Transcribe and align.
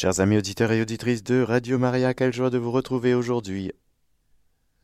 Chers 0.00 0.20
amis 0.20 0.36
auditeurs 0.36 0.70
et 0.70 0.80
auditrices 0.80 1.24
de 1.24 1.42
Radio 1.42 1.76
Maria, 1.76 2.14
quelle 2.14 2.32
joie 2.32 2.50
de 2.50 2.58
vous 2.58 2.70
retrouver 2.70 3.14
aujourd'hui. 3.14 3.72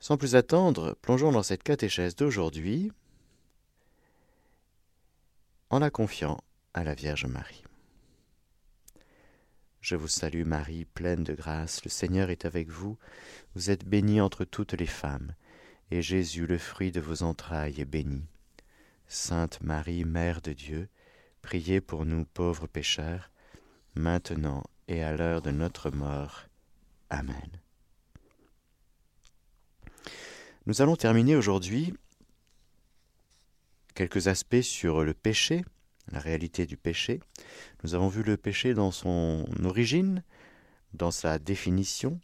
Sans 0.00 0.16
plus 0.16 0.34
attendre, 0.34 0.98
plongeons 1.02 1.30
dans 1.30 1.44
cette 1.44 1.62
catéchèse 1.62 2.16
d'aujourd'hui 2.16 2.90
en 5.70 5.78
la 5.78 5.90
confiant 5.90 6.40
à 6.72 6.82
la 6.82 6.94
Vierge 6.94 7.26
Marie. 7.26 7.62
Je 9.80 9.94
vous 9.94 10.08
salue 10.08 10.42
Marie, 10.44 10.84
pleine 10.84 11.22
de 11.22 11.34
grâce, 11.34 11.84
le 11.84 11.90
Seigneur 11.90 12.30
est 12.30 12.44
avec 12.44 12.68
vous, 12.68 12.98
vous 13.54 13.70
êtes 13.70 13.84
bénie 13.84 14.20
entre 14.20 14.44
toutes 14.44 14.72
les 14.72 14.84
femmes, 14.84 15.36
et 15.92 16.02
Jésus, 16.02 16.48
le 16.48 16.58
fruit 16.58 16.90
de 16.90 17.00
vos 17.00 17.22
entrailles, 17.22 17.80
est 17.80 17.84
béni. 17.84 18.24
Sainte 19.06 19.62
Marie, 19.62 20.04
Mère 20.04 20.40
de 20.40 20.52
Dieu, 20.52 20.88
priez 21.40 21.80
pour 21.80 22.04
nous 22.04 22.24
pauvres 22.24 22.66
pécheurs, 22.66 23.30
maintenant 23.94 24.64
et 24.88 25.02
à 25.02 25.16
l'heure 25.16 25.42
de 25.42 25.50
notre 25.50 25.90
mort. 25.90 26.44
Amen. 27.10 27.60
Nous 30.66 30.80
allons 30.80 30.96
terminer 30.96 31.36
aujourd'hui 31.36 31.94
quelques 33.94 34.28
aspects 34.28 34.62
sur 34.62 35.04
le 35.04 35.14
péché, 35.14 35.64
la 36.10 36.18
réalité 36.18 36.66
du 36.66 36.76
péché. 36.76 37.20
Nous 37.82 37.94
avons 37.94 38.08
vu 38.08 38.22
le 38.22 38.36
péché 38.36 38.74
dans 38.74 38.90
son 38.90 39.46
origine, 39.62 40.22
dans 40.94 41.10
sa 41.10 41.38
définition, 41.38 42.20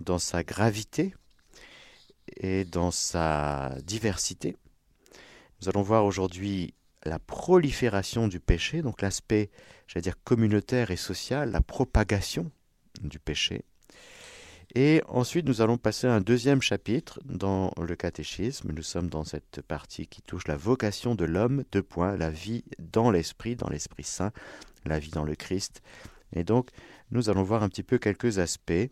dans 0.00 0.18
sa 0.18 0.42
gravité 0.42 1.14
et 2.36 2.64
dans 2.64 2.90
sa 2.90 3.76
diversité. 3.84 4.56
Nous 5.60 5.68
allons 5.68 5.82
voir 5.82 6.04
aujourd'hui 6.04 6.74
la 7.04 7.18
prolifération 7.18 8.28
du 8.28 8.40
péché, 8.40 8.82
donc 8.82 9.00
l'aspect, 9.00 9.50
j'allais 9.86 10.02
dire, 10.02 10.22
communautaire 10.24 10.90
et 10.90 10.96
social, 10.96 11.50
la 11.50 11.60
propagation 11.60 12.50
du 13.02 13.18
péché. 13.18 13.64
Et 14.74 15.02
ensuite, 15.08 15.46
nous 15.46 15.62
allons 15.62 15.78
passer 15.78 16.06
à 16.06 16.14
un 16.14 16.20
deuxième 16.20 16.60
chapitre 16.60 17.20
dans 17.24 17.72
le 17.80 17.96
catéchisme. 17.96 18.72
Nous 18.72 18.82
sommes 18.82 19.08
dans 19.08 19.24
cette 19.24 19.62
partie 19.62 20.06
qui 20.06 20.22
touche 20.22 20.48
la 20.48 20.56
vocation 20.56 21.14
de 21.14 21.24
l'homme, 21.24 21.64
deux 21.72 21.82
points, 21.82 22.16
la 22.16 22.30
vie 22.30 22.64
dans 22.78 23.10
l'Esprit, 23.10 23.56
dans 23.56 23.70
l'Esprit 23.70 24.02
Saint, 24.02 24.32
la 24.84 24.98
vie 24.98 25.10
dans 25.10 25.24
le 25.24 25.34
Christ. 25.34 25.82
Et 26.34 26.44
donc, 26.44 26.70
nous 27.10 27.30
allons 27.30 27.42
voir 27.42 27.62
un 27.62 27.68
petit 27.68 27.84
peu 27.84 27.98
quelques 27.98 28.38
aspects 28.38 28.90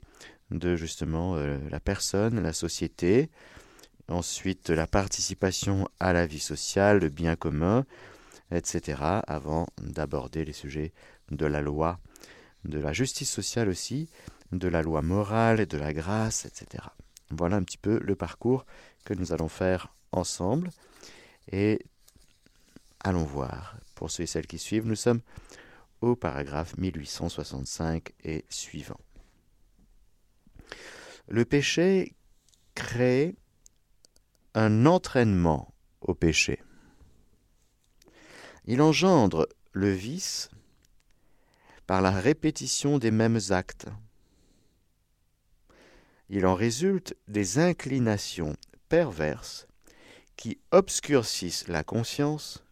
de 0.51 0.77
justement 0.77 1.37
euh, 1.37 1.59
la 1.71 1.81
personne, 1.81 2.41
la 2.41 2.53
société, 2.53 3.29
ensuite 4.09 4.71
la 4.71 4.87
participation 4.87 5.89
à 6.01 6.13
la 6.13 6.27
vie 6.27 6.41
sociale, 6.41 7.01
le 7.01 7.09
bien 7.09 7.37
commun, 7.37 7.85
etc., 8.51 9.01
avant 9.27 9.67
d'aborder 9.81 10.45
les 10.45 10.53
sujets 10.53 10.93
de 11.31 11.47
la 11.47 11.63
loi, 11.63 11.99
de 12.65 12.79
la 12.79 12.93
justice 12.93 13.31
sociale 13.31 13.69
aussi, 13.69 14.09
de 14.53 14.69
la 14.69 14.83
loi 14.83 15.03
morale 15.03 15.61
et 15.61 15.67
de 15.67 15.79
la 15.79 15.93
grâce, 15.93 16.45
etc. 16.45 16.85
Voilà 17.31 17.57
un 17.57 17.63
petit 17.63 17.79
peu 17.79 17.99
le 18.03 18.15
parcours 18.15 18.65
que 19.05 19.15
nous 19.15 19.33
allons 19.33 19.49
faire 19.49 19.95
ensemble. 20.13 20.71
Et 21.51 21.85
allons 23.01 23.25
voir. 23.25 23.77
Pour 23.95 24.11
ceux 24.11 24.25
et 24.25 24.27
celles 24.27 24.47
qui 24.47 24.59
suivent, 24.59 24.87
nous 24.87 24.97
sommes 24.97 25.21
au 26.01 26.17
paragraphe 26.17 26.77
1865 26.79 28.13
et 28.25 28.45
suivant. 28.49 29.01
Le 31.29 31.45
péché 31.45 32.15
crée 32.75 33.37
un 34.55 34.87
entraînement 34.87 35.75
au 36.01 36.15
péché. 36.15 36.61
Il 38.67 38.81
engendre 38.81 39.49
le 39.73 39.91
vice 39.91 40.51
par 41.87 42.01
la 42.01 42.11
répétition 42.11 42.99
des 42.99 43.11
mêmes 43.11 43.41
actes. 43.51 43.89
Il 46.31 46.47
en 46.47 46.55
résulte 46.55 47.15
des 47.29 47.59
inclinations 47.59 48.57
perverses 48.89 49.67
qui 50.37 50.59
obscurcissent 50.71 51.69
la 51.69 51.85
conscience 51.85 52.65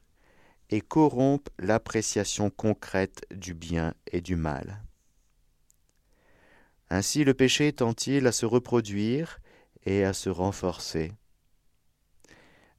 et 0.70 0.80
corrompent 0.80 1.50
l'appréciation 1.58 2.48
concrète 2.50 3.26
du 3.30 3.52
bien 3.52 3.94
et 4.10 4.20
du 4.20 4.36
mal. 4.36 4.82
Ainsi 6.88 7.24
le 7.24 7.34
péché 7.34 7.72
tend-il 7.72 8.26
à 8.26 8.32
se 8.32 8.46
reproduire 8.46 9.38
et 9.84 10.04
à 10.04 10.12
se 10.12 10.30
renforcer 10.30 11.12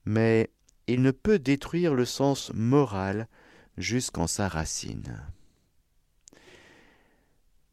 mais 0.06 0.50
il 0.88 1.02
ne 1.02 1.12
peut 1.12 1.40
détruire 1.40 1.94
le 1.94 2.06
sens 2.06 2.52
moral 2.54 3.28
jusqu'en 3.78 4.28
sa 4.28 4.48
racine. 4.48 5.22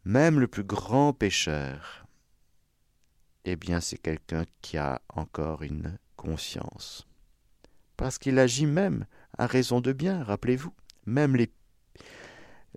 Même 0.04 0.40
le 0.40 0.48
plus 0.48 0.64
grand 0.64 1.12
pécheur, 1.12 2.06
eh 3.44 3.56
bien 3.56 3.80
c'est 3.80 3.98
quelqu'un 3.98 4.44
qui 4.62 4.78
a 4.78 5.02
encore 5.08 5.62
une 5.62 5.98
conscience. 6.16 7.06
Parce 7.96 8.18
qu'il 8.18 8.38
agit 8.38 8.66
même 8.66 9.06
à 9.36 9.46
raison 9.46 9.80
de 9.80 9.92
bien, 9.92 10.22
rappelez-vous, 10.22 10.74
même 11.04 11.36
les, 11.36 11.52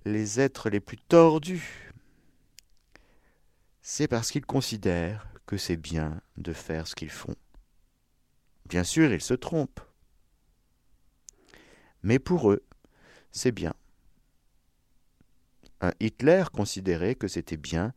les 0.05 0.39
êtres 0.39 0.69
les 0.69 0.79
plus 0.79 0.97
tordus, 0.97 1.93
c'est 3.81 4.07
parce 4.07 4.31
qu'ils 4.31 4.45
considèrent 4.45 5.27
que 5.45 5.57
c'est 5.57 5.77
bien 5.77 6.21
de 6.37 6.53
faire 6.53 6.87
ce 6.87 6.95
qu'ils 6.95 7.09
font. 7.09 7.35
Bien 8.65 8.83
sûr, 8.83 9.13
ils 9.13 9.21
se 9.21 9.33
trompent. 9.33 9.81
Mais 12.03 12.19
pour 12.19 12.51
eux, 12.51 12.63
c'est 13.31 13.51
bien. 13.51 13.73
Un 15.81 15.91
Hitler 15.99 16.43
considérait 16.53 17.15
que 17.15 17.27
c'était 17.27 17.57
bien 17.57 17.93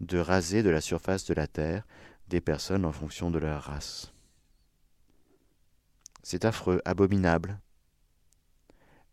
de 0.00 0.18
raser 0.18 0.62
de 0.62 0.70
la 0.70 0.80
surface 0.80 1.24
de 1.26 1.34
la 1.34 1.46
Terre 1.46 1.86
des 2.28 2.40
personnes 2.40 2.84
en 2.84 2.92
fonction 2.92 3.30
de 3.30 3.38
leur 3.38 3.62
race. 3.62 4.12
C'est 6.22 6.44
affreux, 6.44 6.80
abominable. 6.84 7.58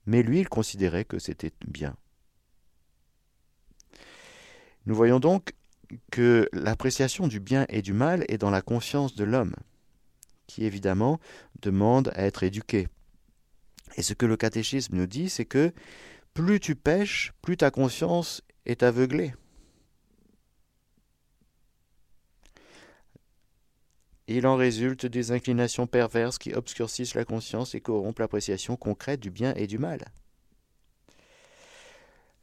Mais 0.05 0.21
lui, 0.21 0.41
il 0.41 0.49
considérait 0.49 1.05
que 1.05 1.17
c'était 1.17 1.53
bien. 1.67 1.95
Nous 4.85 4.95
voyons 4.95 5.19
donc 5.19 5.53
que 6.11 6.47
l'appréciation 6.51 7.27
du 7.27 7.39
bien 7.39 7.65
et 7.69 7.81
du 7.81 7.93
mal 7.93 8.25
est 8.27 8.37
dans 8.37 8.49
la 8.51 8.61
conscience 8.61 9.15
de 9.15 9.23
l'homme 9.23 9.55
qui 10.47 10.65
évidemment 10.65 11.19
demande 11.61 12.11
à 12.15 12.23
être 12.23 12.43
éduqué. 12.43 12.87
Et 13.95 14.01
ce 14.01 14.13
que 14.13 14.25
le 14.25 14.37
catéchisme 14.37 14.95
nous 14.95 15.07
dit, 15.07 15.29
c'est 15.29 15.45
que 15.45 15.73
plus 16.33 16.59
tu 16.59 16.75
pêches, 16.75 17.33
plus 17.41 17.57
ta 17.57 17.71
conscience 17.71 18.41
est 18.65 18.83
aveuglée. 18.83 19.33
Il 24.27 24.47
en 24.47 24.55
résulte 24.55 25.05
des 25.05 25.31
inclinations 25.31 25.85
perverses 25.85 26.39
qui 26.39 26.53
obscurcissent 26.53 27.13
la 27.13 27.25
conscience 27.25 27.75
et 27.75 27.81
corrompent 27.81 28.19
l'appréciation 28.19 28.75
concrète 28.75 29.19
du 29.19 29.29
bien 29.29 29.53
et 29.55 29.67
du 29.67 29.77
mal. 29.77 30.03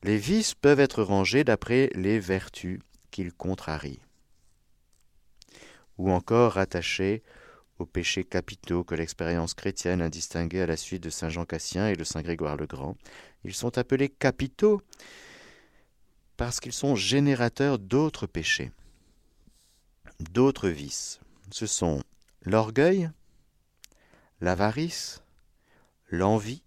Les 0.04 0.16
vices 0.16 0.54
peuvent 0.54 0.80
être 0.80 1.02
rangés 1.02 1.44
d'après 1.44 1.90
les 1.94 2.18
vertus 2.18 2.80
qu'ils 3.10 3.32
contrarient, 3.32 4.00
ou 5.98 6.10
encore 6.10 6.52
rattachés 6.52 7.22
aux 7.82 7.86
péchés 7.86 8.24
capitaux 8.24 8.84
que 8.84 8.94
l'expérience 8.94 9.54
chrétienne 9.54 10.00
a 10.00 10.08
distingués 10.08 10.62
à 10.62 10.66
la 10.66 10.76
suite 10.76 11.02
de 11.02 11.10
Saint 11.10 11.28
Jean 11.28 11.44
Cassien 11.44 11.88
et 11.88 11.96
de 11.96 12.04
Saint 12.04 12.22
Grégoire 12.22 12.56
le 12.56 12.66
Grand. 12.66 12.96
Ils 13.44 13.54
sont 13.54 13.76
appelés 13.76 14.08
capitaux 14.08 14.80
parce 16.36 16.60
qu'ils 16.60 16.72
sont 16.72 16.94
générateurs 16.94 17.78
d'autres 17.78 18.26
péchés, 18.26 18.70
d'autres 20.20 20.68
vices. 20.68 21.20
Ce 21.50 21.66
sont 21.66 22.02
l'orgueil, 22.42 23.10
l'avarice, 24.40 25.22
l'envie, 26.08 26.62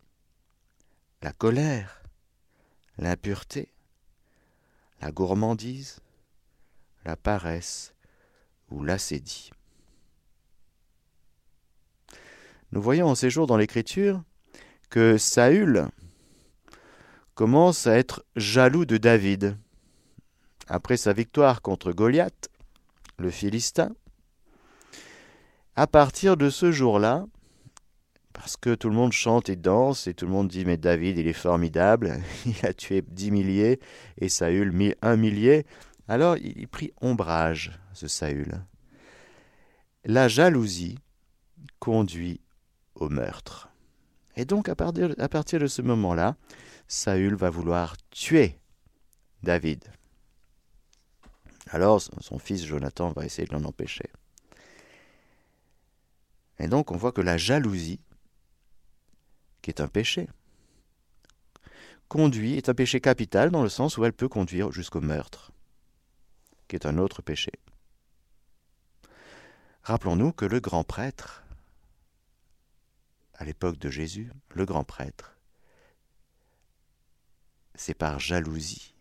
la 1.21 1.31
colère, 1.31 2.03
l'impureté, 2.97 3.71
la 5.01 5.11
gourmandise, 5.11 5.99
la 7.06 7.15
paresse 7.15 7.94
ou 8.69 8.83
l'acédie. 8.83 9.51
Nous 12.71 12.81
voyons 12.81 13.07
en 13.07 13.15
ces 13.15 13.29
jours 13.29 13.47
dans 13.47 13.57
l'Écriture 13.57 14.23
que 14.89 15.17
Saül 15.17 15.88
commence 17.33 17.85
à 17.85 17.97
être 17.97 18.25
jaloux 18.35 18.85
de 18.85 18.97
David. 18.97 19.57
Après 20.67 20.97
sa 20.97 21.13
victoire 21.13 21.62
contre 21.62 21.91
Goliath, 21.91 22.50
le 23.17 23.29
Philistin, 23.29 23.91
à 25.75 25.88
partir 25.88 26.38
de 26.38 26.50
ce 26.50 26.71
jour-là, 26.71 27.25
parce 28.33 28.57
que 28.57 28.75
tout 28.75 28.89
le 28.89 28.95
monde 28.95 29.11
chante 29.11 29.50
et 29.50 29.56
danse 29.56 30.07
et 30.07 30.13
tout 30.13 30.25
le 30.25 30.31
monde 30.31 30.47
dit 30.47 30.65
mais 30.65 30.77
David 30.77 31.18
il 31.18 31.27
est 31.27 31.33
formidable, 31.33 32.19
il 32.45 32.65
a 32.65 32.73
tué 32.73 33.03
dix 33.07 33.31
milliers 33.31 33.79
et 34.18 34.29
Saül 34.29 34.73
un 35.01 35.15
millier, 35.18 35.65
alors 36.07 36.38
il 36.38 36.68
prit 36.68 36.91
ombrage, 37.01 37.79
ce 37.94 38.07
Saül. 38.07 38.61
La 40.03 40.27
jalousie 40.27 40.97
conduit 41.79 42.41
au 42.95 43.09
meurtre. 43.09 43.69
Et 44.36 44.45
donc 44.45 44.68
à 44.69 44.75
partir, 44.75 45.59
de 45.59 45.68
ce 45.68 45.81
moment-là, 45.81 46.36
Saül 46.88 47.36
va 47.36 47.50
vouloir 47.50 47.95
tuer 48.09 48.59
David. 49.44 49.83
Alors 51.68 52.01
son 52.01 52.39
fils 52.39 52.65
Jonathan 52.65 53.12
va 53.12 53.25
essayer 53.25 53.47
de 53.47 53.53
l'en 53.53 53.63
empêcher. 53.63 54.09
Et 56.59 56.68
donc 56.68 56.92
on 56.92 56.97
voit 56.97 57.12
que 57.12 57.21
la 57.21 57.38
jalousie, 57.38 58.00
qui 59.62 59.71
est 59.71 59.81
un 59.81 59.88
péché, 59.88 60.27
conduit, 62.07 62.56
est 62.56 62.69
un 62.69 62.74
péché 62.74 63.01
capital 63.01 63.51
dans 63.51 63.63
le 63.63 63.69
sens 63.69 63.97
où 63.97 64.06
elle 64.06 64.13
peut 64.13 64.30
conduire 64.30 64.71
jusqu'au 64.71 65.01
meurtre, 65.01 65.51
qui 66.68 66.75
est 66.75 66.86
un 66.86 66.97
autre 66.97 67.21
péché. 67.21 67.51
Rappelons-nous 69.83 70.33
que 70.33 70.45
le 70.45 70.59
grand 70.59 70.83
prêtre, 70.83 71.44
à 73.37 73.45
l'époque 73.45 73.77
de 73.77 73.89
Jésus, 73.89 74.31
le 74.49 74.65
grand 74.65 74.83
prêtre, 74.83 75.37
c'est 77.75 77.93
par 77.93 78.19
jalousie 78.19 78.93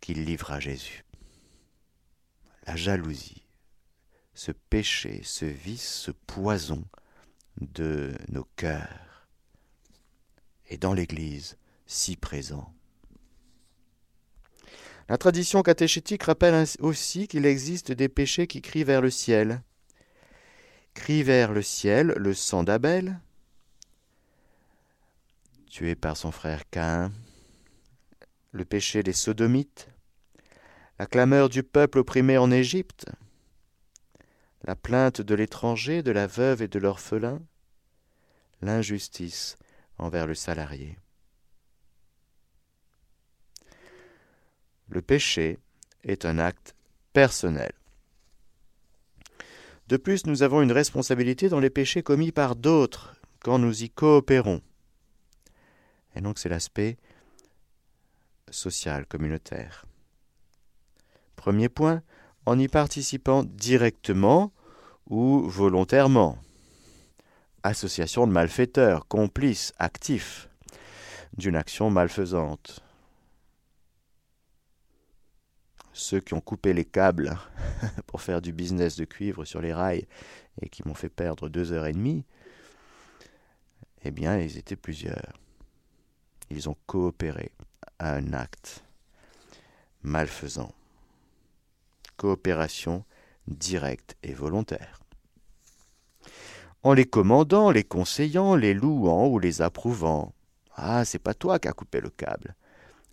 qu'il 0.00 0.24
livra 0.24 0.60
Jésus. 0.60 1.04
La 2.66 2.76
jalousie, 2.76 3.42
ce 4.34 4.52
péché, 4.52 5.20
ce 5.24 5.44
vice, 5.44 5.88
ce 5.88 6.10
poison 6.10 6.84
de 7.60 8.12
nos 8.28 8.44
cœurs, 8.56 9.28
est 10.68 10.78
dans 10.78 10.94
l'Église 10.94 11.56
si 11.86 12.16
présent. 12.16 12.72
La 15.08 15.18
tradition 15.18 15.62
catéchétique 15.62 16.22
rappelle 16.22 16.64
aussi 16.78 17.26
qu'il 17.26 17.44
existe 17.44 17.90
des 17.90 18.08
péchés 18.08 18.46
qui 18.46 18.62
crient 18.62 18.84
vers 18.84 19.00
le 19.00 19.10
ciel. 19.10 19.62
Crie 20.94 21.22
vers 21.22 21.52
le 21.52 21.62
ciel 21.62 22.08
le 22.16 22.34
sang 22.34 22.64
d'Abel, 22.64 23.20
tué 25.66 25.94
par 25.94 26.16
son 26.16 26.32
frère 26.32 26.68
Cain, 26.68 27.12
le 28.52 28.64
péché 28.64 29.02
des 29.02 29.12
sodomites, 29.12 29.88
la 30.98 31.06
clameur 31.06 31.48
du 31.48 31.62
peuple 31.62 31.98
opprimé 31.98 32.36
en 32.38 32.50
Égypte, 32.50 33.06
la 34.64 34.76
plainte 34.76 35.20
de 35.20 35.34
l'étranger, 35.34 36.02
de 36.02 36.10
la 36.10 36.26
veuve 36.26 36.62
et 36.62 36.68
de 36.68 36.78
l'orphelin, 36.78 37.40
l'injustice 38.60 39.56
envers 39.96 40.26
le 40.26 40.34
salarié. 40.34 40.98
Le 44.88 45.00
péché 45.00 45.58
est 46.02 46.24
un 46.24 46.38
acte 46.38 46.74
personnel. 47.12 47.72
De 49.90 49.96
plus, 49.96 50.24
nous 50.24 50.44
avons 50.44 50.62
une 50.62 50.70
responsabilité 50.70 51.48
dans 51.48 51.58
les 51.58 51.68
péchés 51.68 52.04
commis 52.04 52.30
par 52.30 52.54
d'autres 52.54 53.16
quand 53.40 53.58
nous 53.58 53.82
y 53.82 53.90
coopérons. 53.90 54.60
Et 56.14 56.20
donc 56.20 56.38
c'est 56.38 56.48
l'aspect 56.48 56.96
social, 58.50 59.04
communautaire. 59.06 59.86
Premier 61.34 61.68
point, 61.68 62.02
en 62.46 62.56
y 62.56 62.68
participant 62.68 63.42
directement 63.42 64.52
ou 65.08 65.40
volontairement. 65.48 66.38
Association 67.64 68.28
de 68.28 68.32
malfaiteurs, 68.32 69.08
complices, 69.08 69.72
actifs 69.80 70.48
d'une 71.36 71.56
action 71.56 71.90
malfaisante. 71.90 72.80
Ceux 76.00 76.20
qui 76.20 76.32
ont 76.32 76.40
coupé 76.40 76.72
les 76.72 76.86
câbles 76.86 77.36
pour 78.06 78.22
faire 78.22 78.40
du 78.40 78.54
business 78.54 78.96
de 78.96 79.04
cuivre 79.04 79.44
sur 79.44 79.60
les 79.60 79.74
rails 79.74 80.08
et 80.62 80.70
qui 80.70 80.82
m'ont 80.88 80.94
fait 80.94 81.10
perdre 81.10 81.50
deux 81.50 81.72
heures 81.72 81.84
et 81.84 81.92
demie, 81.92 82.24
eh 84.02 84.10
bien, 84.10 84.38
ils 84.38 84.56
étaient 84.56 84.76
plusieurs. 84.76 85.34
Ils 86.48 86.70
ont 86.70 86.76
coopéré 86.86 87.52
à 87.98 88.14
un 88.14 88.32
acte 88.32 88.82
malfaisant. 90.02 90.72
Coopération 92.16 93.04
directe 93.46 94.16
et 94.22 94.32
volontaire. 94.32 95.00
En 96.82 96.94
les 96.94 97.04
commandant, 97.04 97.70
les 97.70 97.84
conseillant, 97.84 98.54
les 98.54 98.72
louant 98.72 99.28
ou 99.28 99.38
les 99.38 99.60
approuvant. 99.60 100.32
Ah, 100.76 101.04
c'est 101.04 101.18
pas 101.18 101.34
toi 101.34 101.58
qui 101.58 101.68
as 101.68 101.74
coupé 101.74 102.00
le 102.00 102.08
câble, 102.08 102.56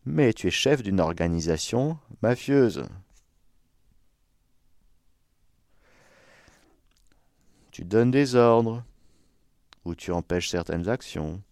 mais 0.07 0.33
tu 0.33 0.47
es 0.47 0.51
chef 0.51 0.81
d'une 0.81 1.01
organisation 1.01 1.99
mafieuse. 2.21 2.85
Tu 7.71 7.83
donnes 7.83 8.09
des 8.09 8.35
ordres, 8.35 8.83
ou 9.83 9.95
tu 9.95 10.11
empêches 10.11 10.49
certaines 10.49 10.87
actions. 10.87 11.43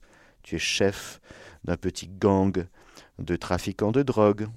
Tu 0.42 0.56
es 0.56 0.60
chef 0.60 1.20
d'un 1.66 1.76
petit 1.76 2.08
gang 2.08 2.66
de 3.20 3.36
trafiquants 3.36 3.92
de 3.92 4.04
drogue. 4.04 4.48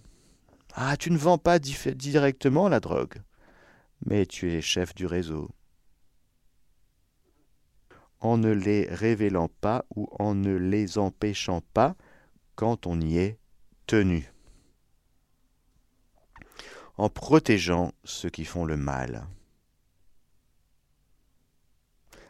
Ah, 0.74 0.96
tu 0.96 1.10
ne 1.10 1.18
vends 1.18 1.38
pas 1.38 1.58
directement 1.58 2.68
la 2.68 2.78
drogue, 2.78 3.20
mais 4.06 4.26
tu 4.26 4.52
es 4.52 4.62
chef 4.62 4.94
du 4.94 5.06
réseau. 5.06 5.50
En 8.20 8.38
ne 8.38 8.50
les 8.50 8.86
révélant 8.88 9.48
pas 9.60 9.84
ou 9.94 10.08
en 10.20 10.36
ne 10.36 10.54
les 10.54 10.98
empêchant 10.98 11.62
pas 11.74 11.96
quand 12.54 12.86
on 12.86 13.00
y 13.00 13.18
est 13.18 13.38
En 16.96 17.08
protégeant 17.08 17.92
ceux 18.04 18.28
qui 18.28 18.44
font 18.44 18.64
le 18.64 18.76
mal. 18.76 19.26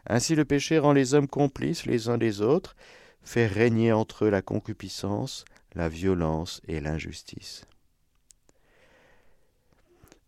Ainsi 0.05 0.35
le 0.35 0.45
péché 0.45 0.79
rend 0.79 0.93
les 0.93 1.13
hommes 1.13 1.27
complices 1.27 1.85
les 1.85 2.07
uns 2.07 2.17
des 2.17 2.41
autres, 2.41 2.75
fait 3.21 3.47
régner 3.47 3.91
entre 3.91 4.25
eux 4.25 4.29
la 4.29 4.41
concupiscence, 4.41 5.43
la 5.73 5.89
violence 5.89 6.61
et 6.67 6.79
l'injustice. 6.79 7.65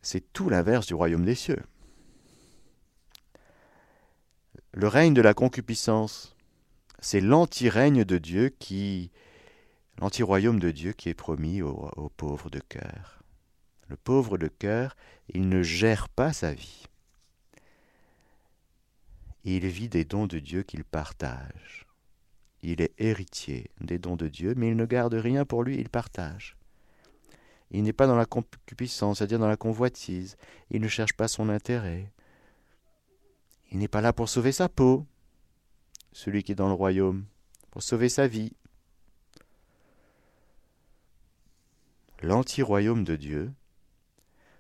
C'est 0.01 0.33
tout 0.33 0.49
l'inverse 0.49 0.87
du 0.87 0.93
royaume 0.95 1.25
des 1.25 1.35
cieux. 1.35 1.63
Le 4.73 4.87
règne 4.87 5.13
de 5.13 5.21
la 5.21 5.33
concupiscence, 5.33 6.35
c'est 6.99 7.21
l'anti-règne 7.21 8.03
de 8.03 8.17
Dieu 8.17 8.49
qui, 8.49 9.11
l'anti-royaume 10.01 10.59
de 10.59 10.71
Dieu 10.71 10.93
qui 10.93 11.09
est 11.09 11.13
promis 11.13 11.61
aux, 11.61 11.89
aux 11.95 12.09
pauvres 12.09 12.49
de 12.49 12.59
cœur. 12.59 13.21
Le 13.87 13.95
pauvre 13.95 14.37
de 14.37 14.47
cœur, 14.47 14.95
il 15.29 15.47
ne 15.47 15.61
gère 15.61 16.09
pas 16.09 16.33
sa 16.33 16.53
vie. 16.53 16.85
Il 19.43 19.65
vit 19.67 19.89
des 19.89 20.03
dons 20.03 20.27
de 20.27 20.39
Dieu 20.39 20.63
qu'il 20.63 20.83
partage. 20.83 21.85
Il 22.63 22.81
est 22.81 22.93
héritier 22.99 23.69
des 23.79 23.99
dons 23.99 24.15
de 24.15 24.27
Dieu, 24.27 24.53
mais 24.55 24.69
il 24.69 24.75
ne 24.75 24.85
garde 24.85 25.13
rien 25.13 25.45
pour 25.45 25.63
lui, 25.63 25.77
il 25.77 25.89
partage. 25.89 26.57
Il 27.71 27.83
n'est 27.83 27.93
pas 27.93 28.07
dans 28.07 28.15
la 28.15 28.25
concupiscence, 28.25 29.19
c'est-à-dire 29.19 29.39
dans 29.39 29.47
la 29.47 29.57
convoitise. 29.57 30.35
Il 30.69 30.81
ne 30.81 30.87
cherche 30.87 31.13
pas 31.13 31.27
son 31.27 31.49
intérêt. 31.49 32.11
Il 33.71 33.79
n'est 33.79 33.87
pas 33.87 34.01
là 34.01 34.13
pour 34.13 34.29
sauver 34.29 34.51
sa 34.51 34.67
peau, 34.67 35.05
celui 36.11 36.43
qui 36.43 36.51
est 36.51 36.55
dans 36.55 36.67
le 36.67 36.73
royaume, 36.73 37.25
pour 37.71 37.81
sauver 37.81 38.09
sa 38.09 38.27
vie. 38.27 38.51
L'anti-royaume 42.21 43.03
de 43.03 43.15
Dieu, 43.15 43.51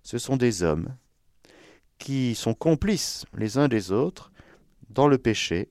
ce 0.03 0.17
sont 0.17 0.37
des 0.37 0.63
hommes 0.63 0.95
qui 1.99 2.33
sont 2.33 2.55
complices 2.55 3.25
les 3.35 3.57
uns 3.57 3.67
des 3.67 3.91
autres 3.91 4.31
dans 4.89 5.07
le 5.07 5.19
péché, 5.19 5.69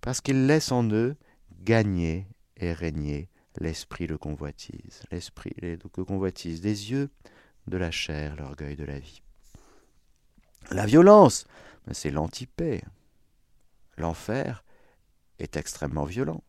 parce 0.00 0.20
qu'ils 0.20 0.46
laissent 0.46 0.72
en 0.72 0.88
eux 0.90 1.16
gagner 1.60 2.26
et 2.56 2.72
régner 2.72 3.28
l'esprit 3.58 4.06
de 4.06 4.16
convoitise, 4.16 5.02
l'esprit 5.10 5.54
de 5.60 5.76
convoitise 6.02 6.60
des 6.62 6.90
yeux, 6.90 7.10
de 7.66 7.76
la 7.76 7.90
chair, 7.90 8.34
l'orgueil 8.36 8.76
de 8.76 8.84
la 8.84 8.98
vie. 8.98 9.22
La 10.70 10.86
violence, 10.86 11.46
c'est 11.92 12.10
l'antipée. 12.10 12.82
L'enfer 13.98 14.64
est 15.38 15.56
extrêmement 15.56 16.04
violent. 16.04 16.42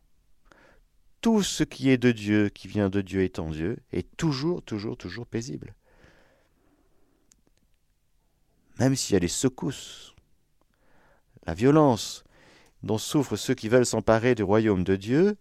Tout 1.24 1.42
ce 1.42 1.64
qui 1.64 1.88
est 1.88 1.96
de 1.96 2.12
Dieu, 2.12 2.50
qui 2.50 2.68
vient 2.68 2.90
de 2.90 3.00
Dieu 3.00 3.22
étant 3.22 3.48
Dieu, 3.48 3.78
est 3.92 4.14
toujours, 4.18 4.62
toujours, 4.62 4.98
toujours 4.98 5.26
paisible. 5.26 5.74
Même 8.78 8.94
s'il 8.94 9.14
y 9.14 9.16
a 9.16 9.20
des 9.20 9.28
secousses, 9.28 10.14
la 11.46 11.54
violence 11.54 12.24
dont 12.82 12.98
souffrent 12.98 13.36
ceux 13.36 13.54
qui 13.54 13.70
veulent 13.70 13.86
s'emparer 13.86 14.34
du 14.34 14.42
royaume 14.42 14.84
de 14.84 14.96
Dieu, 14.96 15.38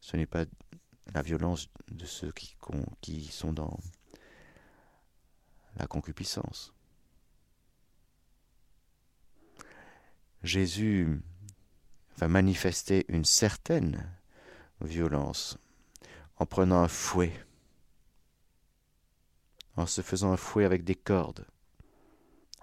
ce 0.00 0.16
n'est 0.16 0.26
pas 0.26 0.44
la 1.14 1.22
violence 1.22 1.68
de 1.92 2.04
ceux 2.04 2.32
qui, 2.32 2.56
qui 3.00 3.26
sont 3.26 3.52
dans 3.52 3.78
la 5.76 5.86
concupiscence. 5.86 6.72
Jésus 10.42 11.22
va 12.16 12.26
manifester 12.26 13.04
une 13.06 13.24
certaine 13.24 14.04
violence 14.84 15.58
en 16.36 16.46
prenant 16.46 16.82
un 16.82 16.88
fouet, 16.88 17.32
en 19.76 19.86
se 19.86 20.02
faisant 20.02 20.32
un 20.32 20.36
fouet 20.36 20.64
avec 20.64 20.84
des 20.84 20.94
cordes. 20.94 21.46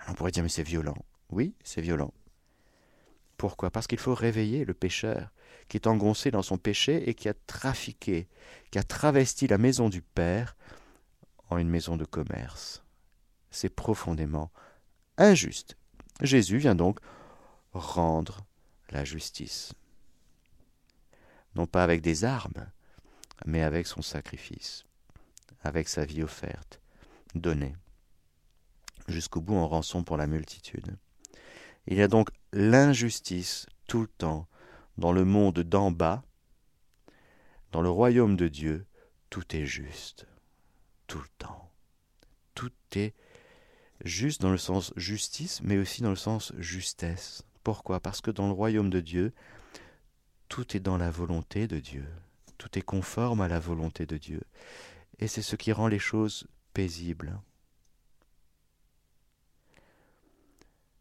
on 0.07 0.13
pourrait 0.13 0.31
dire 0.31 0.43
mais 0.43 0.49
c'est 0.49 0.63
violent. 0.63 0.97
Oui, 1.29 1.53
c'est 1.63 1.81
violent. 1.81 2.13
Pourquoi? 3.37 3.71
Parce 3.71 3.87
qu'il 3.87 3.99
faut 3.99 4.15
réveiller 4.15 4.65
le 4.65 4.73
pécheur 4.73 5.29
qui 5.69 5.77
est 5.77 5.87
engoncé 5.87 6.31
dans 6.31 6.41
son 6.41 6.57
péché 6.57 7.09
et 7.09 7.13
qui 7.13 7.29
a 7.29 7.33
trafiqué, 7.33 8.27
qui 8.71 8.79
a 8.79 8.83
travesti 8.83 9.47
la 9.47 9.57
maison 9.57 9.87
du 9.87 10.01
Père 10.01 10.57
en 11.49 11.57
une 11.57 11.69
maison 11.69 11.95
de 11.95 12.05
commerce. 12.05 12.83
C'est 13.51 13.69
profondément 13.69 14.51
injuste. 15.17 15.77
Jésus 16.21 16.57
vient 16.57 16.75
donc 16.75 16.99
rendre 17.71 18.45
la 18.89 19.05
justice. 19.05 19.73
Non 21.55 21.65
pas 21.65 21.83
avec 21.83 22.01
des 22.01 22.25
armes, 22.25 22.67
mais 23.45 23.63
avec 23.63 23.87
son 23.87 24.01
sacrifice, 24.01 24.85
avec 25.61 25.89
sa 25.89 26.05
vie 26.05 26.23
offerte, 26.23 26.79
donnée, 27.35 27.75
jusqu'au 29.07 29.41
bout 29.41 29.55
en 29.55 29.67
rançon 29.67 30.03
pour 30.03 30.17
la 30.17 30.27
multitude. 30.27 30.97
Il 31.87 31.97
y 31.97 32.01
a 32.01 32.07
donc 32.07 32.29
l'injustice 32.53 33.65
tout 33.87 34.01
le 34.01 34.07
temps 34.07 34.47
dans 34.97 35.11
le 35.11 35.25
monde 35.25 35.59
d'en 35.59 35.91
bas, 35.91 36.23
dans 37.71 37.81
le 37.81 37.89
royaume 37.89 38.35
de 38.35 38.47
Dieu, 38.47 38.85
tout 39.29 39.55
est 39.55 39.65
juste, 39.65 40.27
tout 41.07 41.19
le 41.19 41.27
temps. 41.37 41.71
Tout 42.55 42.71
est 42.95 43.13
juste 44.03 44.41
dans 44.41 44.51
le 44.51 44.57
sens 44.57 44.93
justice, 44.95 45.61
mais 45.63 45.77
aussi 45.77 46.01
dans 46.01 46.09
le 46.09 46.15
sens 46.15 46.51
justesse. 46.57 47.43
Pourquoi? 47.63 47.99
Parce 47.99 48.21
que 48.21 48.31
dans 48.31 48.47
le 48.47 48.53
royaume 48.53 48.89
de 48.89 48.99
Dieu, 48.99 49.33
tout 50.49 50.75
est 50.75 50.79
dans 50.79 50.97
la 50.97 51.11
volonté 51.11 51.67
de 51.67 51.79
Dieu, 51.79 52.05
tout 52.57 52.77
est 52.77 52.81
conforme 52.81 53.39
à 53.39 53.47
la 53.47 53.59
volonté 53.59 54.05
de 54.05 54.17
Dieu. 54.17 54.41
Et 55.19 55.27
c'est 55.27 55.43
ce 55.43 55.55
qui 55.55 55.71
rend 55.71 55.87
les 55.87 55.99
choses 55.99 56.47
paisibles. 56.73 57.39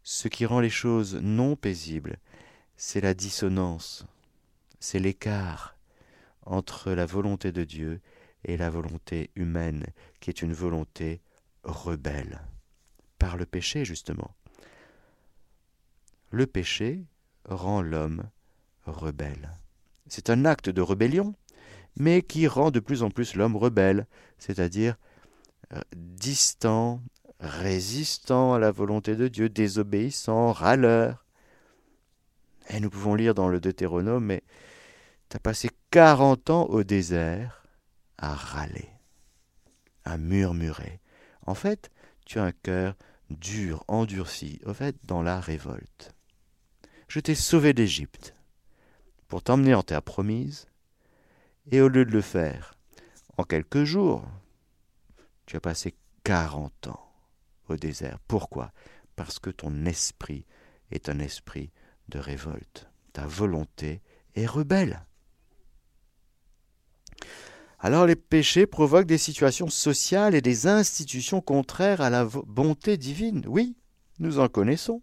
Ce 0.02 0.28
qui 0.28 0.47
rend 0.47 0.61
les 0.61 0.71
choses 0.71 1.17
non 1.17 1.57
paisibles, 1.57 2.19
c'est 2.76 3.00
la 3.00 3.14
dissonance, 3.14 4.07
c'est 4.81 4.99
l'écart 4.99 5.76
entre 6.43 6.93
la 6.93 7.07
volonté 7.07 7.50
de 7.50 7.64
Dieu 7.64 8.00
et 8.45 8.57
la 8.57 8.71
volonté 8.71 9.31
humaine, 9.35 9.87
qui 10.21 10.31
est 10.31 10.43
une 10.43 10.52
volonté 10.52 11.21
rebelle, 11.64 12.40
par 13.19 13.37
le 13.37 13.47
péché 13.47 13.85
justement. 13.85 14.35
Le 16.31 16.47
péché 16.47 17.05
rend 17.45 17.83
l'homme 17.83 18.31
rebelle. 18.88 19.50
C'est 20.09 20.30
un 20.30 20.45
acte 20.45 20.68
de 20.71 20.80
rébellion, 20.80 21.35
mais 21.97 22.23
qui 22.23 22.47
rend 22.47 22.71
de 22.71 22.80
plus 22.80 23.02
en 23.02 23.11
plus 23.11 23.35
l'homme 23.35 23.57
rebelle, 23.57 24.07
c'est-à-dire 24.38 24.97
euh, 25.75 25.80
distant, 25.95 27.02
résistant 27.40 28.54
à 28.54 28.59
la 28.59 28.71
volonté 28.71 29.16
de 29.16 29.28
Dieu, 29.28 29.49
désobéissant, 29.49 30.52
râleur. 30.52 31.26
Et 32.71 32.80
nous 32.80 32.90
pouvons 32.90 33.14
lire 33.14 33.35
dans 33.35 33.49
le 33.49 33.61
Deutéronome, 33.61 34.25
mais 34.25 34.42
tu 35.28 35.37
as 35.37 35.40
passé 35.40 35.71
40 35.90 36.50
ans 36.50 36.64
au 36.66 36.85
désert 36.85 37.66
à 38.16 38.35
râler, 38.35 38.88
à 40.04 40.18
murmurer. 40.18 41.00
En 41.47 41.54
fait, 41.54 41.90
tu 42.25 42.38
as 42.38 42.45
un 42.45 42.52
cœur 42.52 42.95
dur, 43.30 43.85
endurci, 43.88 44.61
au 44.64 44.75
fait, 44.75 44.97
dans 45.04 45.23
la 45.23 45.40
révolte. 45.40 46.14
Je 47.09 47.21
t'ai 47.21 47.35
sauvé 47.35 47.73
d'Égypte 47.73 48.35
pour 49.28 49.42
t'emmener 49.42 49.75
en 49.75 49.82
terre 49.82 50.02
promise, 50.02 50.66
et 51.70 51.80
au 51.80 51.88
lieu 51.88 52.04
de 52.04 52.11
le 52.11 52.23
faire 52.23 52.75
en 53.37 53.44
quelques 53.44 53.85
jours, 53.85 54.25
tu 55.47 55.56
as 55.56 55.61
passé 55.61 55.94
40 56.25 56.88
ans 56.88 57.12
au 57.68 57.76
désert. 57.76 58.18
Pourquoi? 58.26 58.73
Parce 59.16 59.38
que 59.38 59.50
ton 59.50 59.85
esprit 59.85 60.44
est 60.90 61.08
un 61.08 61.18
esprit 61.18 61.70
de 62.08 62.18
révolte. 62.18 62.90
Ta 63.12 63.26
volonté 63.26 64.02
est 64.35 64.47
rebelle. 64.47 65.04
Alors 67.78 68.06
les 68.06 68.16
péchés 68.16 68.66
provoquent 68.66 69.06
des 69.06 69.18
situations 69.18 69.68
sociales 69.68 70.35
et 70.35 70.40
des 70.40 70.66
institutions 70.66 71.40
contraires 71.40 72.00
à 72.00 72.11
la 72.11 72.25
bonté 72.25 72.97
divine. 72.97 73.44
Oui, 73.47 73.76
nous 74.18 74.40
en 74.40 74.49
connaissons. 74.49 75.02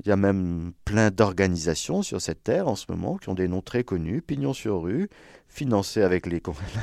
Il 0.00 0.08
y 0.08 0.12
a 0.12 0.16
même 0.16 0.72
plein 0.84 1.10
d'organisations 1.10 2.02
sur 2.02 2.20
cette 2.20 2.42
terre 2.42 2.66
en 2.66 2.74
ce 2.74 2.86
moment 2.88 3.16
qui 3.16 3.28
ont 3.28 3.34
des 3.34 3.46
noms 3.46 3.62
très 3.62 3.84
connus, 3.84 4.22
pignon 4.22 4.52
sur 4.52 4.82
rue, 4.82 5.08
financés 5.48 6.02
avec 6.02 6.26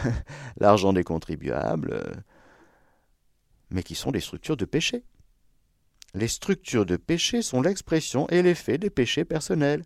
l'argent 0.58 0.94
des 0.94 1.04
contribuables, 1.04 2.24
mais 3.70 3.84
qui 3.84 3.96
sont 3.96 4.12
des 4.12 4.22
structures 4.22 4.58
de 4.58 4.66
péché. 4.66 5.04
Les 6.14 6.28
structures 6.28 6.86
de 6.86 6.98
péché 6.98 7.42
sont 7.42 7.62
l'expression 7.62 8.28
et 8.30 8.42
l'effet 8.42 8.78
des 8.78 8.90
péchés 8.90 9.26
personnels. 9.26 9.84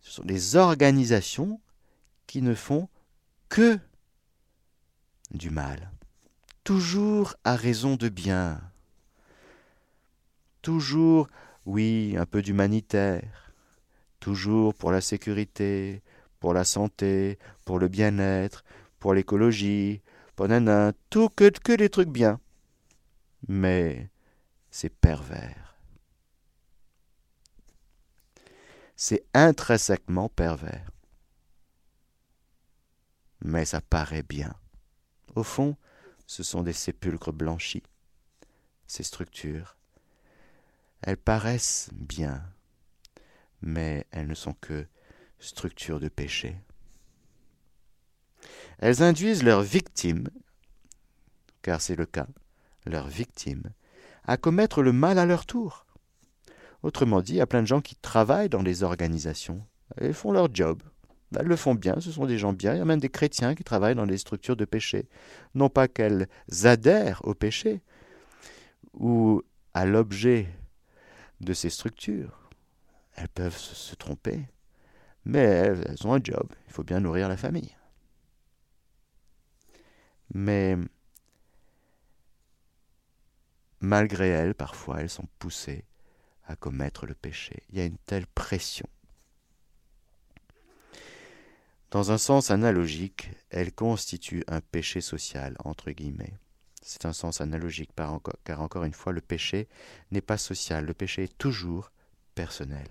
Ce 0.00 0.12
sont 0.12 0.24
des 0.24 0.56
organisations 0.56 1.60
qui 2.26 2.42
ne 2.42 2.54
font 2.54 2.88
que 3.48 3.78
du 5.32 5.50
mal, 5.50 5.90
toujours 6.64 7.34
à 7.44 7.56
raison 7.56 7.96
de 7.96 8.08
bien, 8.08 8.60
toujours, 10.66 11.28
oui, 11.64 12.16
un 12.18 12.26
peu 12.26 12.42
d'humanitaire, 12.42 13.52
toujours 14.18 14.74
pour 14.74 14.90
la 14.90 15.00
sécurité, 15.00 16.02
pour 16.40 16.54
la 16.54 16.64
santé, 16.64 17.38
pour 17.64 17.78
le 17.78 17.86
bien-être, 17.86 18.64
pour 18.98 19.14
l'écologie, 19.14 20.02
pour 20.34 20.48
nana, 20.48 20.92
tout 21.08 21.28
que 21.28 21.76
des 21.76 21.88
trucs 21.88 22.08
bien. 22.08 22.40
Mais 23.46 24.10
c'est 24.68 24.88
pervers. 24.88 25.76
C'est 28.96 29.24
intrinsèquement 29.34 30.28
pervers. 30.28 30.90
Mais 33.40 33.64
ça 33.64 33.80
paraît 33.80 34.24
bien. 34.24 34.52
Au 35.36 35.44
fond, 35.44 35.76
ce 36.26 36.42
sont 36.42 36.64
des 36.64 36.72
sépulcres 36.72 37.32
blanchis. 37.32 37.84
Ces 38.88 39.04
structures 39.04 39.75
elles 41.06 41.16
paraissent 41.16 41.88
bien, 41.92 42.42
mais 43.62 44.06
elles 44.10 44.26
ne 44.26 44.34
sont 44.34 44.54
que 44.54 44.86
structures 45.38 46.00
de 46.00 46.08
péché. 46.08 46.56
Elles 48.78 49.04
induisent 49.04 49.44
leurs 49.44 49.62
victimes, 49.62 50.28
car 51.62 51.80
c'est 51.80 51.94
le 51.94 52.06
cas, 52.06 52.26
leurs 52.86 53.06
victimes, 53.06 53.70
à 54.24 54.36
commettre 54.36 54.82
le 54.82 54.92
mal 54.92 55.20
à 55.20 55.26
leur 55.26 55.46
tour. 55.46 55.86
Autrement 56.82 57.22
dit, 57.22 57.34
il 57.34 57.36
y 57.36 57.40
a 57.40 57.46
plein 57.46 57.62
de 57.62 57.68
gens 57.68 57.80
qui 57.80 57.94
travaillent 57.94 58.48
dans 58.48 58.64
des 58.64 58.82
organisations. 58.82 59.64
Elles 59.96 60.12
font 60.12 60.32
leur 60.32 60.52
job. 60.52 60.82
Elles 61.38 61.46
le 61.46 61.56
font 61.56 61.76
bien, 61.76 62.00
ce 62.00 62.10
sont 62.10 62.26
des 62.26 62.38
gens 62.38 62.52
bien. 62.52 62.74
Il 62.74 62.78
y 62.78 62.82
a 62.82 62.84
même 62.84 63.00
des 63.00 63.08
chrétiens 63.08 63.54
qui 63.54 63.62
travaillent 63.62 63.94
dans 63.94 64.06
des 64.06 64.18
structures 64.18 64.56
de 64.56 64.64
péché. 64.64 65.08
Non 65.54 65.68
pas 65.68 65.86
qu'elles 65.86 66.26
adhèrent 66.64 67.20
au 67.24 67.34
péché 67.34 67.80
ou 68.92 69.42
à 69.72 69.86
l'objet 69.86 70.48
de 71.40 71.52
ces 71.52 71.70
structures. 71.70 72.50
Elles 73.14 73.28
peuvent 73.28 73.56
se 73.56 73.94
tromper, 73.94 74.46
mais 75.24 75.40
elles, 75.40 76.06
ont 76.06 76.14
un 76.14 76.20
job. 76.22 76.52
Il 76.66 76.72
faut 76.72 76.84
bien 76.84 77.00
nourrir 77.00 77.28
la 77.28 77.36
famille. 77.36 77.74
Mais 80.34 80.76
malgré 83.80 84.28
elles, 84.28 84.54
parfois, 84.54 85.00
elles 85.00 85.10
sont 85.10 85.28
poussées 85.38 85.84
à 86.46 86.56
commettre 86.56 87.06
le 87.06 87.14
péché. 87.14 87.62
Il 87.70 87.78
y 87.78 87.80
a 87.80 87.84
une 87.84 87.98
telle 87.98 88.26
pression. 88.26 88.88
Dans 91.90 92.10
un 92.12 92.18
sens 92.18 92.50
analogique, 92.50 93.30
elles 93.50 93.72
constituent 93.72 94.44
un 94.48 94.60
péché 94.60 95.00
social, 95.00 95.56
entre 95.64 95.90
guillemets. 95.92 96.34
C'est 96.88 97.04
un 97.04 97.12
sens 97.12 97.40
analogique, 97.40 97.90
car 97.96 98.60
encore 98.60 98.84
une 98.84 98.92
fois, 98.92 99.12
le 99.12 99.20
péché 99.20 99.66
n'est 100.12 100.20
pas 100.20 100.38
social, 100.38 100.84
le 100.84 100.94
péché 100.94 101.24
est 101.24 101.36
toujours 101.36 101.90
personnel. 102.36 102.86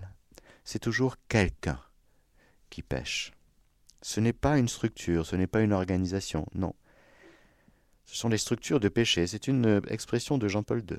C'est 0.64 0.80
toujours 0.80 1.16
quelqu'un 1.28 1.80
qui 2.68 2.82
pêche. 2.82 3.32
Ce 4.02 4.20
n'est 4.20 4.34
pas 4.34 4.58
une 4.58 4.68
structure, 4.68 5.24
ce 5.24 5.34
n'est 5.34 5.46
pas 5.46 5.62
une 5.62 5.72
organisation, 5.72 6.46
non. 6.54 6.74
Ce 8.04 8.16
sont 8.16 8.28
des 8.28 8.36
structures 8.36 8.80
de 8.80 8.90
péché, 8.90 9.26
c'est 9.26 9.48
une 9.48 9.80
expression 9.88 10.36
de 10.36 10.46
Jean-Paul 10.46 10.84
II. 10.90 10.98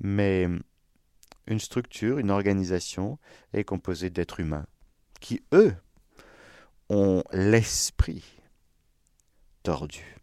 Mais 0.00 0.48
une 1.46 1.60
structure, 1.60 2.18
une 2.18 2.30
organisation 2.30 3.18
est 3.54 3.64
composée 3.64 4.10
d'êtres 4.10 4.40
humains 4.40 4.66
qui, 5.18 5.42
eux, 5.54 5.74
ont 6.90 7.24
l'esprit 7.32 8.24
tordu 9.62 10.19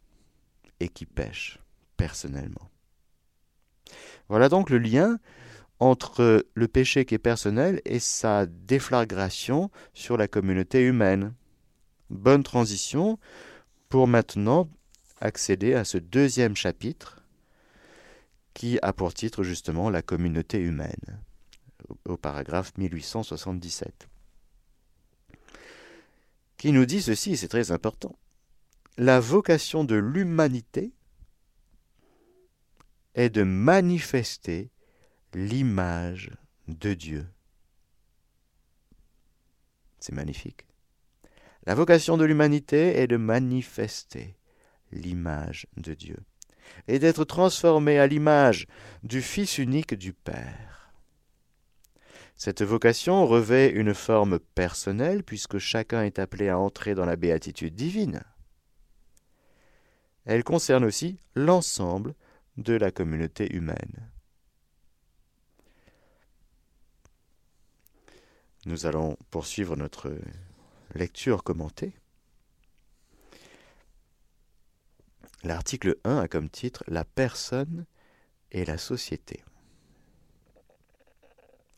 et 0.80 0.90
qui 0.90 1.06
pêche 1.06 1.60
personnellement. 1.98 2.70
Voilà 4.30 4.50
donc 4.50 4.70
le 4.70 4.78
lien 4.78 5.20
entre 5.80 6.46
le 6.54 6.68
péché 6.68 7.06
qui 7.06 7.16
est 7.16 7.20
personnel 7.20 7.82
et 7.86 8.00
sa 8.00 8.46
déflagration 8.46 9.70
sur 9.94 10.18
la 10.18 10.28
communauté 10.28 10.82
humaine. 10.82 11.34
Bonne 12.10 12.44
transition 12.44 13.20
pour 13.90 14.08
maintenant 14.08 14.70
accéder 15.20 15.74
à 15.74 15.84
ce 15.84 15.98
deuxième 15.98 16.56
chapitre 16.56 17.24
qui 18.54 18.80
a 18.82 18.92
pour 18.92 19.14
titre 19.14 19.44
justement 19.44 19.90
la 19.90 20.02
communauté 20.02 20.58
humaine, 20.58 21.22
au 22.06 22.18
paragraphe 22.18 22.76
1877, 22.78 24.08
qui 26.58 26.72
nous 26.72 26.86
dit 26.86 27.02
ceci, 27.02 27.38
c'est 27.38 27.48
très 27.50 27.72
important. 27.72 28.18
La 28.98 29.20
vocation 29.20 29.84
de 29.84 29.96
l'humanité 29.96 30.92
est 33.14 33.30
de 33.30 33.44
manifester 33.44 34.72
l'image 35.36 36.32
de 36.68 36.96
Dieu. 36.96 37.28
C'est 40.00 40.14
magnifique. 40.14 40.66
La 41.68 41.76
vocation 41.76 42.18
de 42.18 42.26
l'humanité 42.26 43.00
est 43.00 43.08
de 43.08 43.18
manifester 43.18 44.36
l'image 44.92 45.68
de 45.78 45.94
Dieu 45.94 46.18
et 46.88 46.98
d'être 46.98 47.24
transformé 47.24 48.00
à 48.00 48.08
l'image 48.08 48.66
du 49.04 49.22
Fils 49.22 49.60
unique 49.60 49.94
du 49.94 50.14
Père. 50.14 50.92
Cette 52.36 52.64
vocation 52.64 53.28
revêt 53.28 53.70
une 53.70 53.94
forme 53.94 54.40
personnelle 54.40 55.24
puisque 55.24 55.60
chacun 55.60 56.04
est 56.04 56.18
appelé 56.18 56.50
à 56.50 56.58
entrer 56.58 56.96
dans 56.96 57.06
la 57.06 57.16
béatitude 57.16 57.76
divine. 57.76 58.24
Elle 60.28 60.44
concerne 60.44 60.84
aussi 60.84 61.18
l'ensemble 61.36 62.14
de 62.58 62.74
la 62.74 62.92
communauté 62.92 63.56
humaine. 63.56 64.12
Nous 68.66 68.86
allons 68.86 69.16
poursuivre 69.32 69.78
notre 69.78 70.14
lecture 70.94 71.46
commentée. 71.46 71.94
L'article 75.44 75.96
1 76.04 76.18
a 76.18 76.28
comme 76.28 76.50
titre 76.50 76.84
La 76.88 77.06
personne 77.06 77.86
et 78.52 78.66
la 78.66 78.78
société. 78.78 79.46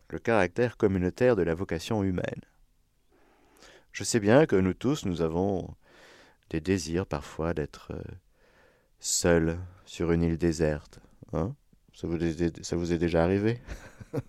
Le 0.09 0.17
caractère 0.17 0.75
communautaire 0.75 1.35
de 1.35 1.43
la 1.43 1.53
vocation 1.53 2.03
humaine. 2.03 2.41
Je 3.91 4.03
sais 4.03 4.19
bien 4.19 4.47
que 4.47 4.55
nous 4.55 4.73
tous, 4.73 5.05
nous 5.05 5.21
avons 5.21 5.75
des 6.49 6.61
désirs 6.61 7.05
parfois 7.05 7.53
d'être 7.53 7.93
seuls 8.99 9.57
sur 9.85 10.11
une 10.11 10.23
île 10.23 10.37
déserte. 10.37 10.99
Hein? 11.33 11.55
Ça, 11.93 12.07
vous 12.07 12.23
est, 12.23 12.63
ça 12.63 12.75
vous 12.75 12.93
est 12.93 12.97
déjà 12.97 13.23
arrivé? 13.23 13.59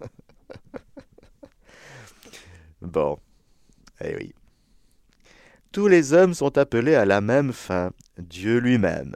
Bon, 2.82 3.18
eh 4.00 4.16
oui. 4.16 4.34
Tous 5.70 5.86
les 5.86 6.14
hommes 6.14 6.32
sont 6.32 6.56
appelés 6.56 6.94
à 6.94 7.04
la 7.04 7.20
même 7.20 7.52
fin, 7.52 7.92
Dieu 8.16 8.58
lui-même. 8.58 9.14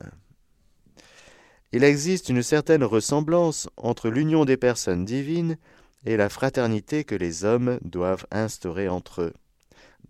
Il 1.73 1.83
existe 1.83 2.29
une 2.29 2.43
certaine 2.43 2.85
ressemblance 2.85 3.69
entre 3.77 4.11
l'union 4.11 4.45
des 4.45 4.59
personnes 4.59 5.05
divines 5.05 5.57
et 6.05 6.17
la 6.17 6.29
fraternité 6.29 7.05
que 7.05 7.15
les 7.15 7.45
hommes 7.45 7.81
doivent 7.83 8.27
instaurer 8.31 8.89
entre 8.89 9.23
eux, 9.23 9.35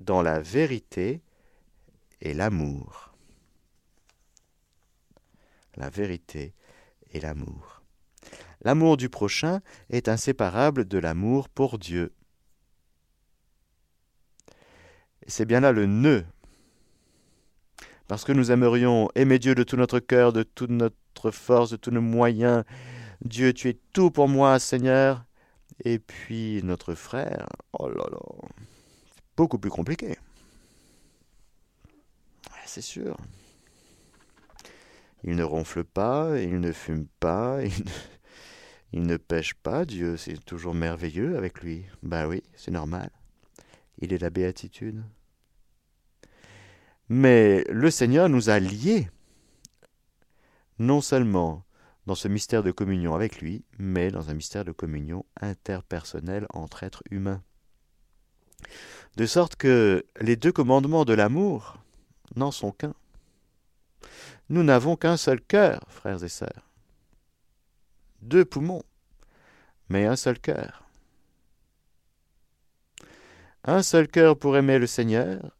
dans 0.01 0.21
la 0.21 0.41
vérité 0.41 1.23
et 2.21 2.35
l'amour. 2.35 3.14
La 5.77 5.91
vérité 5.91 6.55
et 7.13 7.21
l'amour. 7.21 7.83
L'amour 8.63 8.97
du 8.97 9.09
prochain 9.09 9.61
est 9.91 10.09
inséparable 10.09 10.87
de 10.87 10.99
l'amour 10.99 11.49
pour 11.49 11.79
Dieu. 11.79 12.13
C'est 15.27 15.47
bien 15.47 15.61
là 15.61 15.73
le 15.73 15.87
nœud 15.87 16.25
parce 18.09 18.25
que 18.25 18.33
nous 18.33 18.51
aimerions 18.51 19.09
aimer 19.15 19.39
Dieu 19.39 19.55
de 19.55 19.63
tout 19.63 19.77
notre 19.77 19.99
cœur, 19.99 20.33
de 20.33 20.43
toute 20.43 20.71
notre 20.71 21.31
force, 21.31 21.71
de 21.71 21.77
tous 21.77 21.91
nos 21.91 22.03
moyens. 22.03 22.65
Dieu, 23.25 23.53
tu 23.53 23.69
es 23.69 23.79
tout 23.93 24.11
pour 24.11 24.29
moi, 24.29 24.59
Seigneur. 24.59 25.25
Et 25.85 25.99
puis 25.99 26.61
notre 26.63 26.95
frère, 26.95 27.49
oh 27.73 27.89
là 27.89 28.05
là, 28.11 28.21
c'est 29.15 29.23
beaucoup 29.37 29.59
plus 29.59 29.71
compliqué. 29.71 30.17
C'est 32.65 32.81
sûr. 32.81 33.17
Il 35.27 35.37
ne 35.37 35.43
ronfle 35.43 35.85
pas, 35.85 36.39
il 36.39 36.61
ne 36.61 36.71
fume 36.71 37.07
pas, 37.19 37.61
il 38.93 39.03
ne, 39.03 39.17
pêche 39.17 39.55
pas. 39.55 39.87
Dieu, 39.87 40.19
c'est 40.19 40.45
toujours 40.45 40.75
merveilleux 40.75 41.37
avec 41.39 41.63
lui. 41.63 41.87
Ben 42.03 42.27
oui, 42.27 42.43
c'est 42.55 42.71
normal. 42.71 43.11
Il 43.99 44.13
est 44.13 44.19
la 44.19 44.29
béatitude. 44.29 45.03
Mais 47.09 47.65
le 47.71 47.91
Seigneur 47.91 48.29
nous 48.29 48.51
a 48.51 48.59
liés, 48.61 49.09
non 50.79 51.01
seulement 51.01 51.65
dans 52.07 52.15
ce 52.15 52.29
mystère 52.29 52.63
de 52.63 52.71
communion 52.71 53.15
avec 53.15 53.41
lui, 53.41 53.65
mais 53.79 54.11
dans 54.11 54.29
un 54.29 54.35
mystère 54.35 54.65
de 54.65 54.73
communion 54.73 55.25
interpersonnelle 55.41 56.47
entre 56.51 56.83
êtres 56.83 57.03
humains. 57.11 57.43
De 59.17 59.25
sorte 59.25 59.57
que 59.57 60.05
les 60.21 60.37
deux 60.37 60.53
commandements 60.53 61.05
de 61.07 61.15
l'amour 61.15 61.79
n'en 62.37 62.51
sont 62.51 62.73
qu'un. 62.73 62.95
Nous 64.49 64.63
n'avons 64.63 64.97
qu'un 64.97 65.17
seul 65.17 65.41
cœur, 65.41 65.81
frères 65.89 66.23
et 66.23 66.29
sœurs. 66.29 66.71
Deux 68.21 68.45
poumons, 68.45 68.83
mais 69.89 70.07
un 70.07 70.17
seul 70.17 70.39
cœur. 70.39 70.85
Un 73.65 73.83
seul 73.83 74.09
cœur 74.09 74.39
pour 74.39 74.57
aimer 74.57 74.79
le 74.79 74.87
Seigneur 74.87 75.57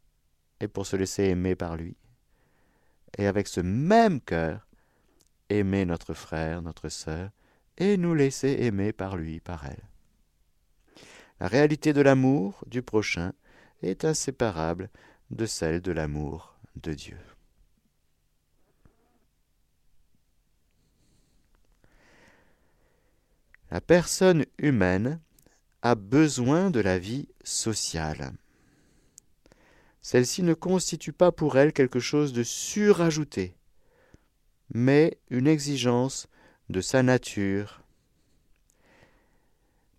et 0.61 0.69
pour 0.69 0.87
se 0.87 0.97
laisser 0.97 1.25
aimer 1.25 1.55
par 1.55 1.77
lui. 1.77 1.97
Et 3.17 3.27
avec 3.27 3.49
ce 3.49 3.61
même 3.61 4.21
cœur, 4.21 4.67
aimer 5.49 5.85
notre 5.85 6.15
frère, 6.15 6.63
notre 6.63 6.89
sœur, 6.89 7.31
et 7.79 7.97
nous 7.97 8.15
laisser 8.15 8.57
aimer 8.61 8.93
par 8.93 9.17
lui, 9.17 9.41
par 9.41 9.65
elle. 9.67 9.89
La 11.41 11.49
réalité 11.49 11.93
de 11.93 12.01
l'amour 12.01 12.63
du 12.67 12.83
prochain 12.83 13.33
est 13.83 14.05
inséparable 14.05 14.91
de 15.31 15.47
celle 15.47 15.81
de 15.81 15.93
l'amour 15.93 16.59
de 16.77 16.93
Dieu. 16.93 17.19
La 23.75 23.83
personne 23.83 24.47
humaine 24.57 25.21
a 25.83 25.95
besoin 25.95 26.71
de 26.71 26.81
la 26.81 26.99
vie 26.99 27.29
sociale 27.43 28.33
celle-ci 30.05 30.43
ne 30.43 30.53
constitue 30.53 31.15
pas 31.15 31.33
pour 31.33 31.57
elle 31.57 31.73
quelque 31.73 31.99
chose 31.99 32.35
de 32.35 32.43
surajouté, 32.43 33.57
mais 34.75 35.19
une 35.31 35.47
exigence 35.47 36.29
de 36.69 36.83
sa 36.83 37.03
nature. 37.03 37.83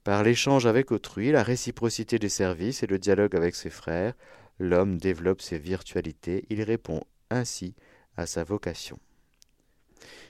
Par 0.04 0.22
l'échange 0.22 0.68
avec 0.68 0.92
autrui, 0.92 1.32
la 1.32 1.42
réciprocité 1.42 2.20
des 2.20 2.30
services 2.30 2.84
et 2.84 2.88
le 2.88 3.00
dialogue 3.00 3.36
avec 3.36 3.56
ses 3.56 3.72
frères, 3.72 4.14
l'homme 4.60 5.00
développe 5.00 5.42
ses 5.42 5.58
virtualités, 5.58 6.46
il 6.52 6.62
répond 6.62 7.02
ainsi 7.32 7.74
à 8.16 8.28
sa 8.28 8.44
vocation. 8.44 9.00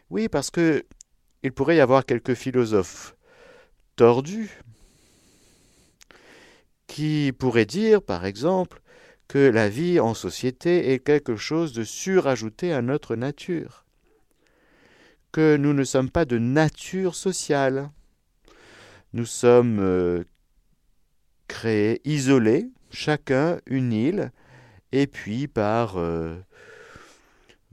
Oui, 0.10 0.30
parce 0.30 0.52
que 0.52 0.86
il 1.44 1.52
pourrait 1.52 1.76
y 1.76 1.82
avoir 1.82 2.06
quelques 2.06 2.36
philosophes 2.36 3.18
tordus 3.96 4.62
qui 6.88 7.34
pourraient 7.38 7.66
dire, 7.66 8.02
par 8.02 8.26
exemple, 8.26 8.82
que 9.28 9.40
la 9.40 9.70
vie 9.70 10.00
en 10.00 10.14
société 10.14 10.94
est 10.94 11.00
quelque 11.00 11.36
chose 11.36 11.74
de 11.74 11.84
surajouté 11.84 12.74
à 12.74 12.82
notre 12.82 13.16
nature, 13.16 13.86
que 15.32 15.58
nous 15.58 15.74
ne 15.74 15.84
sommes 15.84 16.10
pas 16.10 16.26
de 16.26 16.38
nature 16.38 17.16
sociale. 17.16 17.90
Nous 19.14 19.26
sommes 19.26 19.80
euh, 19.80 20.24
créés, 21.48 22.02
isolés, 22.06 22.70
chacun 22.92 23.60
une 23.66 23.92
île, 23.92 24.32
et 24.92 25.08
puis 25.08 25.48
par 25.48 25.98
euh, 25.98 26.36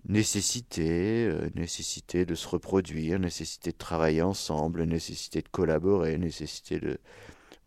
nécessité, 0.09 1.27
euh, 1.27 1.49
nécessité 1.55 2.25
de 2.25 2.35
se 2.35 2.49
reproduire, 2.49 3.19
nécessité 3.19 3.73
de 3.73 3.77
travailler 3.77 4.23
ensemble, 4.23 4.85
nécessité 4.85 5.43
de 5.43 5.49
collaborer, 5.49 6.19
nécessité 6.19 6.81
de, 6.81 6.99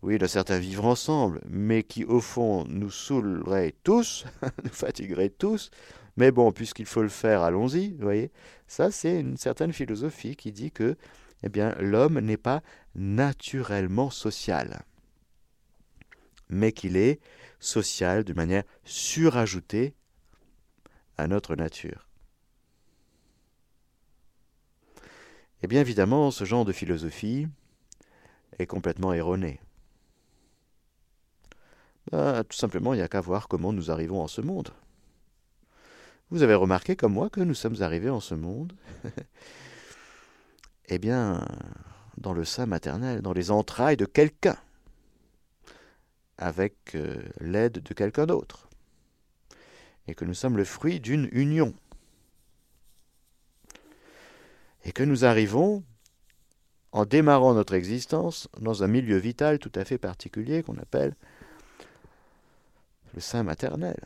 oui, 0.01 0.17
d'un 0.17 0.27
certain 0.27 0.59
vivre 0.59 0.85
ensemble, 0.85 1.41
mais 1.49 1.83
qui 1.83 2.03
au 2.03 2.19
fond 2.19 2.65
nous 2.67 2.91
saoulerait 2.91 3.73
tous, 3.83 4.25
nous 4.63 4.69
fatiguerait 4.69 5.29
tous. 5.29 5.71
Mais 6.17 6.31
bon, 6.31 6.51
puisqu'il 6.51 6.85
faut 6.85 7.01
le 7.01 7.09
faire, 7.09 7.41
allons-y, 7.41 7.91
vous 7.93 8.03
voyez. 8.03 8.31
Ça, 8.67 8.91
c'est 8.91 9.19
une 9.19 9.37
certaine 9.37 9.73
philosophie 9.73 10.35
qui 10.35 10.51
dit 10.51 10.71
que, 10.71 10.95
eh 11.43 11.49
bien, 11.49 11.75
l'homme 11.79 12.19
n'est 12.19 12.37
pas 12.37 12.61
naturellement 12.95 14.09
social, 14.09 14.83
mais 16.49 16.71
qu'il 16.71 16.95
est 16.95 17.19
social 17.59 18.23
de 18.23 18.33
manière 18.33 18.63
surajoutée 18.83 19.93
à 21.17 21.27
notre 21.27 21.55
nature. 21.55 22.07
Eh 25.63 25.67
bien, 25.67 25.81
évidemment, 25.81 26.31
ce 26.31 26.43
genre 26.43 26.65
de 26.65 26.71
philosophie 26.71 27.47
est 28.59 28.67
complètement 28.67 29.13
erroné. 29.13 29.59
Bah, 32.11 32.43
tout 32.43 32.57
simplement, 32.57 32.93
il 32.93 32.97
n'y 32.97 33.03
a 33.03 33.07
qu'à 33.07 33.21
voir 33.21 33.47
comment 33.47 33.73
nous 33.73 33.89
arrivons 33.89 34.21
en 34.21 34.27
ce 34.27 34.41
monde. 34.41 34.69
Vous 36.29 36.43
avez 36.43 36.55
remarqué 36.55 36.95
comme 36.95 37.13
moi 37.13 37.29
que 37.29 37.41
nous 37.41 37.53
sommes 37.53 37.81
arrivés 37.81 38.09
en 38.09 38.19
ce 38.19 38.35
monde 38.35 38.73
Eh 40.87 40.99
bien, 40.99 41.43
dans 42.17 42.33
le 42.33 42.45
sein 42.45 42.65
maternel, 42.67 43.21
dans 43.21 43.33
les 43.33 43.49
entrailles 43.49 43.97
de 43.97 44.05
quelqu'un, 44.05 44.57
avec 46.37 46.95
euh, 46.95 47.23
l'aide 47.39 47.79
de 47.81 47.93
quelqu'un 47.93 48.27
d'autre, 48.27 48.69
et 50.07 50.13
que 50.13 50.25
nous 50.25 50.35
sommes 50.35 50.57
le 50.57 50.65
fruit 50.65 50.99
d'une 50.99 51.27
union. 51.31 51.73
Et 54.85 54.91
que 54.91 55.03
nous 55.03 55.25
arrivons, 55.25 55.83
en 56.91 57.05
démarrant 57.05 57.53
notre 57.53 57.73
existence, 57.73 58.47
dans 58.61 58.83
un 58.83 58.87
milieu 58.87 59.17
vital 59.17 59.59
tout 59.59 59.71
à 59.75 59.83
fait 59.83 59.97
particulier 59.97 60.63
qu'on 60.63 60.77
appelle 60.77 61.15
le 63.13 63.19
sein 63.19 63.43
maternel, 63.43 63.99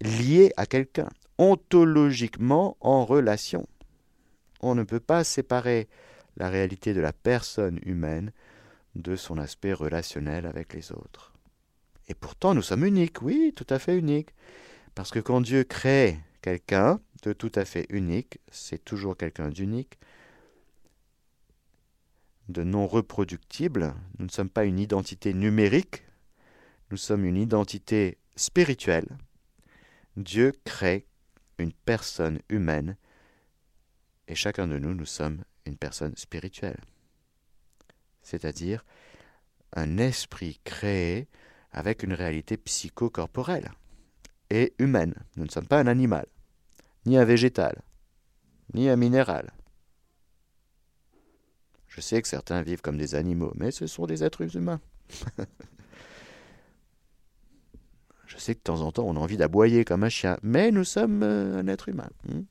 lié 0.00 0.52
à 0.56 0.66
quelqu'un, 0.66 1.08
ontologiquement 1.38 2.76
en 2.80 3.04
relation. 3.04 3.66
On 4.60 4.74
ne 4.74 4.82
peut 4.82 5.00
pas 5.00 5.24
séparer 5.24 5.88
la 6.36 6.48
réalité 6.48 6.94
de 6.94 7.00
la 7.00 7.12
personne 7.12 7.78
humaine 7.84 8.32
de 8.94 9.16
son 9.16 9.38
aspect 9.38 9.72
relationnel 9.72 10.46
avec 10.46 10.74
les 10.74 10.92
autres. 10.92 11.32
Et 12.08 12.14
pourtant, 12.14 12.54
nous 12.54 12.62
sommes 12.62 12.84
uniques, 12.84 13.22
oui, 13.22 13.52
tout 13.54 13.66
à 13.70 13.78
fait 13.78 13.96
uniques. 13.96 14.34
Parce 14.94 15.10
que 15.10 15.20
quand 15.20 15.40
Dieu 15.40 15.64
crée 15.64 16.18
quelqu'un 16.42 17.00
de 17.24 17.32
tout 17.32 17.52
à 17.54 17.64
fait 17.64 17.86
unique, 17.88 18.38
c'est 18.50 18.84
toujours 18.84 19.16
quelqu'un 19.16 19.48
d'unique, 19.48 19.98
de 22.48 22.62
non 22.62 22.86
reproductible, 22.86 23.94
nous 24.18 24.26
ne 24.26 24.30
sommes 24.30 24.50
pas 24.50 24.64
une 24.64 24.78
identité 24.78 25.32
numérique, 25.32 26.04
nous 26.90 26.98
sommes 26.98 27.24
une 27.24 27.38
identité 27.38 28.18
spirituelle. 28.36 29.16
Dieu 30.16 30.52
crée 30.64 31.06
une 31.58 31.72
personne 31.72 32.40
humaine 32.50 32.96
et 34.28 34.34
chacun 34.34 34.68
de 34.68 34.78
nous, 34.78 34.94
nous 34.94 35.06
sommes 35.06 35.44
une 35.64 35.76
personne 35.76 36.16
spirituelle. 36.16 36.80
C'est-à-dire 38.22 38.84
un 39.72 39.96
esprit 39.98 40.60
créé 40.64 41.28
avec 41.72 42.02
une 42.02 42.12
réalité 42.12 42.56
psychocorporelle 42.56 43.70
et 44.50 44.74
humaine. 44.78 45.14
Nous 45.36 45.44
ne 45.44 45.50
sommes 45.50 45.66
pas 45.66 45.80
un 45.80 45.86
animal, 45.86 46.26
ni 47.06 47.16
un 47.18 47.24
végétal, 47.24 47.82
ni 48.72 48.88
un 48.88 48.96
minéral. 48.96 49.52
Je 51.88 52.00
sais 52.00 52.20
que 52.20 52.28
certains 52.28 52.62
vivent 52.62 52.82
comme 52.82 52.96
des 52.98 53.14
animaux, 53.14 53.52
mais 53.54 53.70
ce 53.70 53.86
sont 53.86 54.06
des 54.06 54.24
êtres 54.24 54.56
humains. 54.56 54.80
Je 58.26 58.40
sais 58.40 58.54
que 58.54 58.58
de 58.58 58.64
temps 58.64 58.80
en 58.80 58.90
temps 58.90 59.04
on 59.04 59.14
a 59.14 59.20
envie 59.20 59.36
d'aboyer 59.36 59.84
comme 59.84 60.02
un 60.02 60.08
chien, 60.08 60.38
mais 60.42 60.72
nous 60.72 60.82
sommes 60.82 61.22
euh, 61.22 61.60
un 61.60 61.68
être 61.68 61.88
humain. 61.88 62.10
Hmm. 62.28 62.42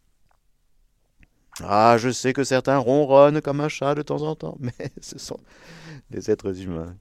ah, 1.59 1.97
je 1.99 2.09
sais 2.09 2.31
que 2.31 2.45
certains 2.45 2.77
ronronnent 2.77 3.41
comme 3.41 3.59
un 3.59 3.67
chat 3.67 3.93
de 3.93 4.01
temps 4.01 4.21
en 4.21 4.33
temps, 4.35 4.55
mais 4.61 4.91
ce 5.01 5.19
sont 5.19 5.41
des 6.09 6.31
êtres 6.31 6.57
humains. 6.61 6.95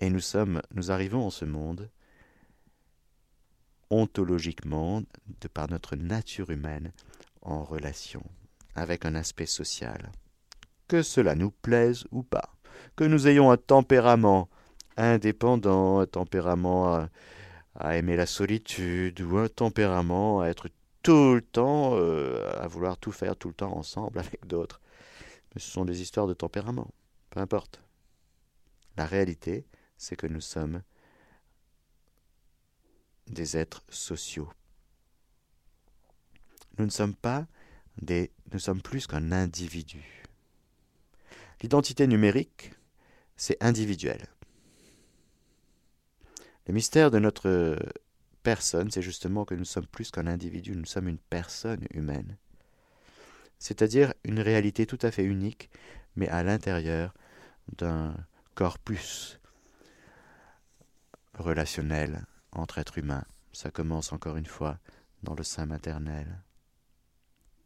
Et 0.00 0.10
nous 0.10 0.20
sommes, 0.20 0.62
nous 0.74 0.90
arrivons 0.90 1.24
en 1.26 1.30
ce 1.30 1.44
monde 1.44 1.88
ontologiquement, 3.90 5.02
de 5.40 5.48
par 5.48 5.70
notre 5.70 5.96
nature 5.96 6.50
humaine, 6.50 6.92
en 7.42 7.62
relation 7.62 8.22
avec 8.74 9.04
un 9.04 9.14
aspect 9.14 9.46
social. 9.46 10.10
Que 10.88 11.02
cela 11.02 11.34
nous 11.34 11.50
plaise 11.50 12.04
ou 12.10 12.22
pas, 12.22 12.54
que 12.96 13.04
nous 13.04 13.28
ayons 13.28 13.50
un 13.50 13.56
tempérament 13.56 14.48
indépendant, 14.96 15.98
un 16.00 16.06
tempérament 16.06 17.08
à, 17.74 17.96
aimer 17.96 18.16
la 18.16 18.26
solitude, 18.26 19.20
ou 19.20 19.38
un 19.38 19.48
tempérament 19.48 20.40
à 20.40 20.48
être 20.48 20.68
tout 21.02 21.34
le 21.34 21.42
temps, 21.42 21.92
euh, 21.94 22.50
à 22.60 22.66
vouloir 22.68 22.96
tout 22.96 23.12
faire 23.12 23.36
tout 23.36 23.48
le 23.48 23.54
temps 23.54 23.76
ensemble 23.76 24.18
avec 24.18 24.46
d'autres. 24.46 24.80
Mais 25.54 25.60
ce 25.60 25.70
sont 25.70 25.84
des 25.84 26.00
histoires 26.00 26.26
de 26.26 26.34
tempérament, 26.34 26.90
peu 27.30 27.40
importe. 27.40 27.82
La 28.96 29.06
réalité, 29.06 29.66
c'est 29.96 30.16
que 30.16 30.26
nous 30.26 30.40
sommes 30.40 30.82
des 33.28 33.56
êtres 33.56 33.82
sociaux. 33.88 34.50
Nous 36.78 36.84
ne 36.84 36.90
sommes 36.90 37.14
pas 37.14 37.46
des. 38.00 38.30
Nous 38.52 38.58
sommes 38.58 38.82
plus 38.82 39.06
qu'un 39.06 39.32
individu. 39.32 40.22
L'identité 41.62 42.06
numérique, 42.06 42.72
c'est 43.36 43.62
individuel. 43.62 44.26
Le 46.66 46.74
mystère 46.74 47.10
de 47.10 47.18
notre 47.18 47.78
personne, 48.42 48.90
c'est 48.90 49.02
justement 49.02 49.44
que 49.44 49.54
nous 49.54 49.64
sommes 49.64 49.86
plus 49.86 50.10
qu'un 50.10 50.26
individu, 50.26 50.76
nous 50.76 50.84
sommes 50.84 51.08
une 51.08 51.18
personne 51.18 51.86
humaine. 51.92 52.36
C'est-à-dire 53.58 54.12
une 54.24 54.40
réalité 54.40 54.86
tout 54.86 54.98
à 55.02 55.10
fait 55.10 55.24
unique, 55.24 55.70
mais 56.16 56.28
à 56.28 56.42
l'intérieur 56.42 57.14
d'un 57.76 58.14
corpus 58.54 59.40
relationnel 61.34 62.26
entre 62.54 62.78
êtres 62.78 62.98
humains. 62.98 63.24
Ça 63.52 63.70
commence 63.70 64.12
encore 64.12 64.36
une 64.36 64.46
fois 64.46 64.78
dans 65.22 65.34
le 65.34 65.44
sein 65.44 65.66
maternel. 65.66 66.42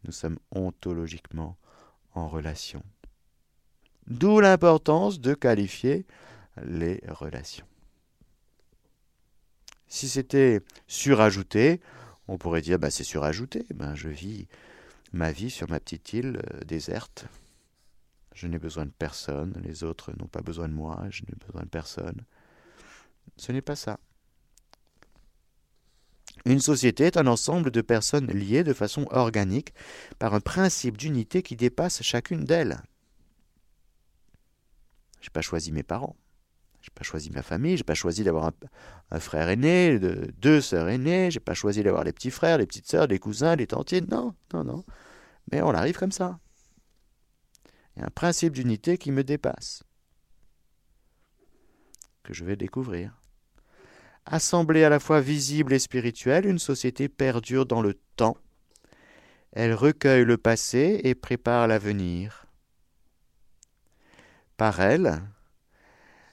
Nous 0.05 0.12
sommes 0.12 0.38
ontologiquement 0.51 1.57
en 2.14 2.29
relation. 2.29 2.83
D'où 4.07 4.40
l'importance 4.40 5.20
de 5.20 5.35
qualifier 5.35 6.07
les 6.64 7.03
relations. 7.09 7.66
Si 9.87 10.09
c'était 10.09 10.61
surajouté, 10.87 11.81
on 12.27 12.38
pourrait 12.38 12.61
dire 12.61 12.79
bah, 12.79 12.90
c'est 12.90 13.05
surajouté. 13.05 13.66
Ben, 13.74 13.94
je 13.94 14.09
vis 14.09 14.48
ma 15.12 15.33
vie 15.33 15.51
sur 15.51 15.68
ma 15.70 15.81
petite 15.81 16.12
île 16.12 16.40
euh, 16.53 16.61
déserte. 16.64 17.27
Je 18.35 18.46
n'ai 18.46 18.59
besoin 18.59 18.87
de 18.87 18.92
personne, 18.96 19.61
les 19.64 19.83
autres 19.83 20.12
n'ont 20.12 20.29
pas 20.29 20.42
besoin 20.42 20.68
de 20.68 20.74
moi, 20.74 21.07
je 21.11 21.22
n'ai 21.22 21.35
besoin 21.44 21.62
de 21.62 21.68
personne. 21.68 22.22
Ce 23.37 23.51
n'est 23.51 23.62
pas 23.62 23.77
ça. 23.77 23.98
Une 26.48 26.61
société 26.61 27.04
est 27.04 27.18
un 27.18 27.26
ensemble 27.26 27.70
de 27.70 27.82
personnes 27.82 28.28
liées 28.28 28.64
de 28.64 28.72
façon 28.72 29.06
organique 29.11 29.74
par 30.18 30.32
un 30.32 30.40
principe 30.40 30.96
d'unité 30.96 31.42
qui 31.42 31.56
dépasse 31.56 32.02
chacune 32.02 32.46
d'elles. 32.46 32.80
Je 35.20 35.26
n'ai 35.26 35.32
pas 35.34 35.42
choisi 35.42 35.72
mes 35.72 35.82
parents, 35.82 36.16
je 36.80 36.88
n'ai 36.88 36.94
pas 36.94 37.04
choisi 37.04 37.28
ma 37.28 37.42
famille, 37.42 37.76
je 37.76 37.82
n'ai 37.82 37.84
pas 37.84 37.92
choisi 37.92 38.24
d'avoir 38.24 38.50
un, 39.11 39.20
frère 39.20 39.50
aîné, 39.50 39.98
deux 39.98 40.62
sœurs 40.62 40.88
aînées, 40.88 41.30
je 41.30 41.37
n'ai 41.37 41.44
pas 41.44 41.52
choisi 41.52 41.82
d'avoir 41.82 42.02
les 42.02 42.14
petits 42.14 42.30
frères, 42.30 42.56
les 42.56 42.66
petites 42.66 42.88
sœurs, 42.88 43.08
les 43.08 43.18
cousins, 43.18 43.54
les 43.54 43.66
tantines, 43.66 44.06
non, 44.11 44.34
non, 44.54 44.64
non. 44.64 44.84
Mais 45.52 45.61
on 45.61 45.74
arrive 45.74 45.98
comme 45.98 46.12
ça. 46.12 46.40
Il 47.94 48.00
y 48.00 48.02
a 48.02 48.06
un 48.06 48.11
principe 48.11 48.54
d'unité 48.54 48.96
qui 48.96 49.12
me 49.12 49.22
dépasse, 49.22 49.82
que 52.22 52.32
je 52.32 52.46
vais 52.46 52.56
découvrir. 52.56 53.20
Assemblée 54.30 54.84
à 54.84 54.90
la 54.90 55.00
fois 55.00 55.22
visible 55.22 55.72
et 55.72 55.78
spirituelle, 55.78 56.44
une 56.44 56.58
société 56.58 57.08
perdure 57.08 57.64
dans 57.64 57.80
le 57.80 57.94
temps. 58.16 58.36
Elle 59.52 59.72
recueille 59.72 60.26
le 60.26 60.36
passé 60.36 61.00
et 61.02 61.14
prépare 61.14 61.66
l'avenir. 61.66 62.44
Par 64.58 64.80
elle, 64.80 65.22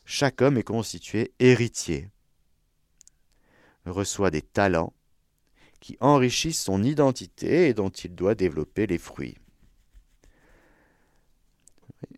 chaque 0.04 0.42
homme 0.42 0.58
est 0.58 0.64
constitué 0.64 1.34
héritier, 1.40 2.10
reçoit 3.86 4.30
des 4.30 4.42
talents 4.42 4.92
qui 5.80 5.96
enrichissent 6.02 6.64
son 6.64 6.84
identité 6.84 7.70
et 7.70 7.74
dont 7.74 7.90
il 7.90 8.14
doit 8.14 8.36
développer 8.36 8.88
les 8.88 8.98
fruits. 8.98 9.38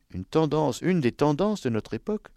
Une 0.09 0.25
tendance, 0.25 0.81
une 0.81 1.01
des 1.01 1.11
tendances 1.11 1.61
de 1.61 1.69
notre 1.69 1.93
époque, 1.93 2.29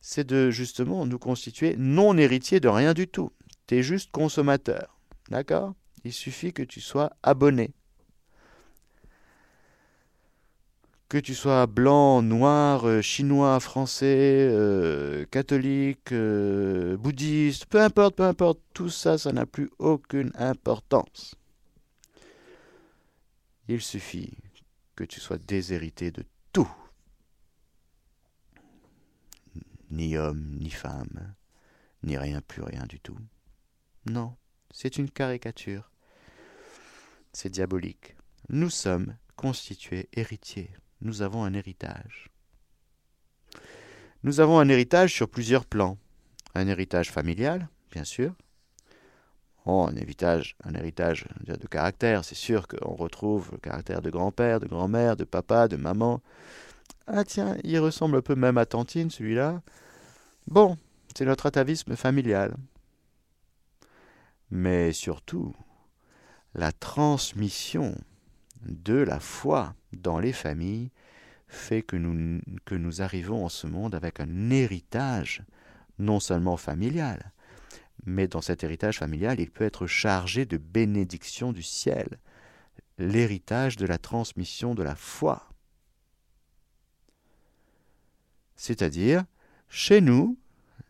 c'est 0.00 0.26
de 0.26 0.50
justement 0.50 1.06
nous 1.06 1.18
constituer 1.18 1.74
non 1.78 2.16
héritier 2.16 2.60
de 2.60 2.68
rien 2.68 2.94
du 2.94 3.08
tout. 3.08 3.32
Tu 3.66 3.76
es 3.76 3.82
juste 3.82 4.10
consommateur. 4.10 4.96
D'accord? 5.28 5.74
Il 6.04 6.12
suffit 6.12 6.52
que 6.52 6.62
tu 6.62 6.80
sois 6.80 7.10
abonné. 7.22 7.72
Que 11.08 11.18
tu 11.18 11.34
sois 11.34 11.66
blanc, 11.66 12.22
noir, 12.22 12.86
euh, 12.86 13.00
chinois, 13.00 13.60
français, 13.60 14.48
euh, 14.50 15.24
catholique, 15.30 16.12
euh, 16.12 16.96
bouddhiste, 16.96 17.66
peu 17.66 17.80
importe, 17.80 18.16
peu 18.16 18.24
importe, 18.24 18.60
tout 18.74 18.88
ça, 18.88 19.16
ça 19.16 19.32
n'a 19.32 19.46
plus 19.46 19.70
aucune 19.78 20.32
importance. 20.34 21.36
Il 23.68 23.80
suffit 23.80 24.36
que 24.96 25.04
tu 25.04 25.20
sois 25.20 25.38
déshérité 25.38 26.10
de 26.10 26.24
tout 26.52 26.70
ni 29.90 30.16
homme, 30.16 30.56
ni 30.58 30.70
femme, 30.70 31.34
ni 32.02 32.16
rien 32.16 32.40
plus 32.40 32.62
rien 32.62 32.84
du 32.86 33.00
tout. 33.00 33.18
Non, 34.06 34.36
c'est 34.70 34.98
une 34.98 35.10
caricature. 35.10 35.90
C'est 37.32 37.50
diabolique. 37.50 38.16
Nous 38.48 38.70
sommes 38.70 39.16
constitués 39.36 40.08
héritiers. 40.12 40.70
Nous 41.00 41.22
avons 41.22 41.44
un 41.44 41.52
héritage. 41.52 42.30
Nous 44.22 44.40
avons 44.40 44.58
un 44.58 44.68
héritage 44.68 45.12
sur 45.12 45.28
plusieurs 45.28 45.66
plans. 45.66 45.98
Un 46.54 46.68
héritage 46.68 47.10
familial, 47.10 47.68
bien 47.92 48.04
sûr. 48.04 48.34
Oh, 49.66 49.86
un 49.90 49.96
héritage, 49.96 50.56
un 50.64 50.74
héritage 50.74 51.26
de 51.44 51.66
caractère. 51.66 52.24
C'est 52.24 52.36
sûr 52.36 52.68
qu'on 52.68 52.94
retrouve 52.94 53.50
le 53.52 53.58
caractère 53.58 54.00
de 54.00 54.10
grand-père, 54.10 54.60
de 54.60 54.66
grand-mère, 54.66 55.16
de 55.16 55.24
papa, 55.24 55.66
de 55.66 55.76
maman, 55.76 56.22
ah 57.06 57.24
tiens, 57.24 57.56
il 57.64 57.78
ressemble 57.78 58.16
un 58.16 58.22
peu 58.22 58.34
même 58.34 58.58
à 58.58 58.66
Tantine, 58.66 59.10
celui-là. 59.10 59.62
Bon, 60.46 60.76
c'est 61.14 61.24
notre 61.24 61.46
atavisme 61.46 61.96
familial. 61.96 62.56
Mais 64.50 64.92
surtout, 64.92 65.54
la 66.54 66.72
transmission 66.72 67.94
de 68.62 68.94
la 68.94 69.20
foi 69.20 69.74
dans 69.92 70.18
les 70.18 70.32
familles 70.32 70.90
fait 71.48 71.82
que 71.82 71.96
nous, 71.96 72.40
que 72.64 72.74
nous 72.74 73.02
arrivons 73.02 73.44
en 73.44 73.48
ce 73.48 73.66
monde 73.66 73.94
avec 73.94 74.20
un 74.20 74.50
héritage 74.50 75.42
non 75.98 76.20
seulement 76.20 76.56
familial, 76.56 77.32
mais 78.04 78.28
dans 78.28 78.42
cet 78.42 78.64
héritage 78.64 78.98
familial, 78.98 79.40
il 79.40 79.50
peut 79.50 79.64
être 79.64 79.86
chargé 79.86 80.44
de 80.44 80.56
bénédiction 80.56 81.52
du 81.52 81.62
ciel, 81.62 82.18
l'héritage 82.98 83.76
de 83.76 83.86
la 83.86 83.98
transmission 83.98 84.74
de 84.74 84.82
la 84.82 84.94
foi. 84.94 85.48
C'est-à-dire, 88.56 89.24
chez 89.68 90.00
nous, 90.00 90.38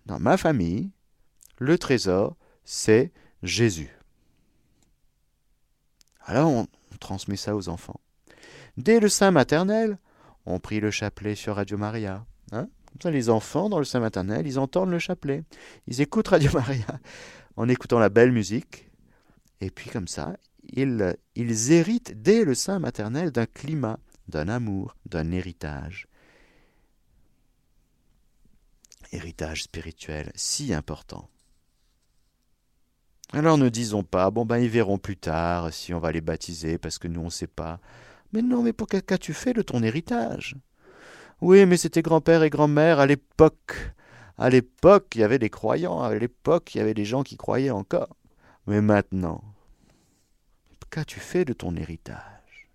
dans 0.06 0.20
ma 0.20 0.36
famille, 0.36 0.90
le 1.58 1.78
trésor, 1.78 2.36
c'est 2.64 3.12
Jésus. 3.42 3.90
Alors 6.24 6.50
on, 6.50 6.66
transmet 6.98 7.36
ça 7.36 7.54
aux 7.54 7.68
enfants. 7.68 8.00
Dès 8.76 9.00
le 9.00 9.08
sein 9.08 9.30
maternel, 9.30 9.98
on 10.46 10.58
prie 10.58 10.80
le 10.80 10.90
chapelet 10.90 11.34
sur 11.34 11.56
Radio 11.56 11.76
Maria. 11.76 12.24
Hein 12.52 12.68
les 13.04 13.28
enfants, 13.28 13.68
dans 13.68 13.78
le 13.78 13.84
sein 13.84 14.00
maternel, 14.00 14.46
ils 14.46 14.58
entendent 14.58 14.90
le 14.90 14.98
chapelet. 14.98 15.44
Ils 15.86 16.00
écoutent 16.00 16.28
Radio 16.28 16.50
Maria 16.52 16.86
en 17.56 17.68
écoutant 17.68 17.98
la 17.98 18.08
belle 18.08 18.32
musique. 18.32 18.90
Et 19.60 19.70
puis 19.70 19.90
comme 19.90 20.08
ça, 20.08 20.36
ils, 20.64 21.16
ils 21.34 21.72
héritent 21.72 22.20
dès 22.22 22.44
le 22.44 22.54
sein 22.54 22.78
maternel 22.78 23.30
d'un 23.30 23.46
climat, 23.46 23.98
d'un 24.28 24.48
amour, 24.48 24.96
d'un 25.06 25.30
héritage. 25.32 26.08
Héritage 29.12 29.64
spirituel 29.64 30.32
si 30.34 30.74
important. 30.74 31.28
Alors 33.32 33.58
ne 33.58 33.68
disons 33.68 34.02
pas, 34.02 34.30
bon 34.30 34.44
ben 34.44 34.58
ils 34.58 34.68
verront 34.68 34.98
plus 34.98 35.16
tard 35.16 35.72
si 35.72 35.92
on 35.92 35.98
va 35.98 36.12
les 36.12 36.20
baptiser 36.20 36.78
parce 36.78 36.98
que 36.98 37.08
nous 37.08 37.20
on 37.20 37.26
ne 37.26 37.30
sait 37.30 37.46
pas. 37.46 37.80
Mais 38.32 38.42
non, 38.42 38.62
mais 38.62 38.72
pour 38.72 38.86
qu'as-tu 38.86 39.34
fait 39.34 39.52
de 39.52 39.62
ton 39.62 39.82
héritage 39.82 40.56
Oui, 41.40 41.64
mais 41.66 41.76
c'était 41.76 42.02
grand-père 42.02 42.42
et 42.42 42.50
grand-mère 42.50 43.00
à 43.00 43.06
l'époque. 43.06 43.94
À 44.38 44.50
l'époque, 44.50 45.12
il 45.14 45.20
y 45.20 45.24
avait 45.24 45.38
des 45.38 45.50
croyants, 45.50 46.02
à 46.02 46.14
l'époque, 46.14 46.74
il 46.74 46.78
y 46.78 46.80
avait 46.80 46.94
des 46.94 47.04
gens 47.04 47.22
qui 47.22 47.36
croyaient 47.36 47.70
encore. 47.70 48.16
Mais 48.66 48.82
maintenant, 48.82 49.42
qu'as-tu 50.90 51.20
fait 51.20 51.44
de 51.44 51.52
ton 51.52 51.76
héritage? 51.76 52.68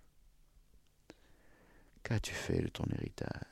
Qu'as-tu 2.04 2.34
fait 2.34 2.62
de 2.62 2.67
ton 2.67 2.86
héritage? 2.98 3.51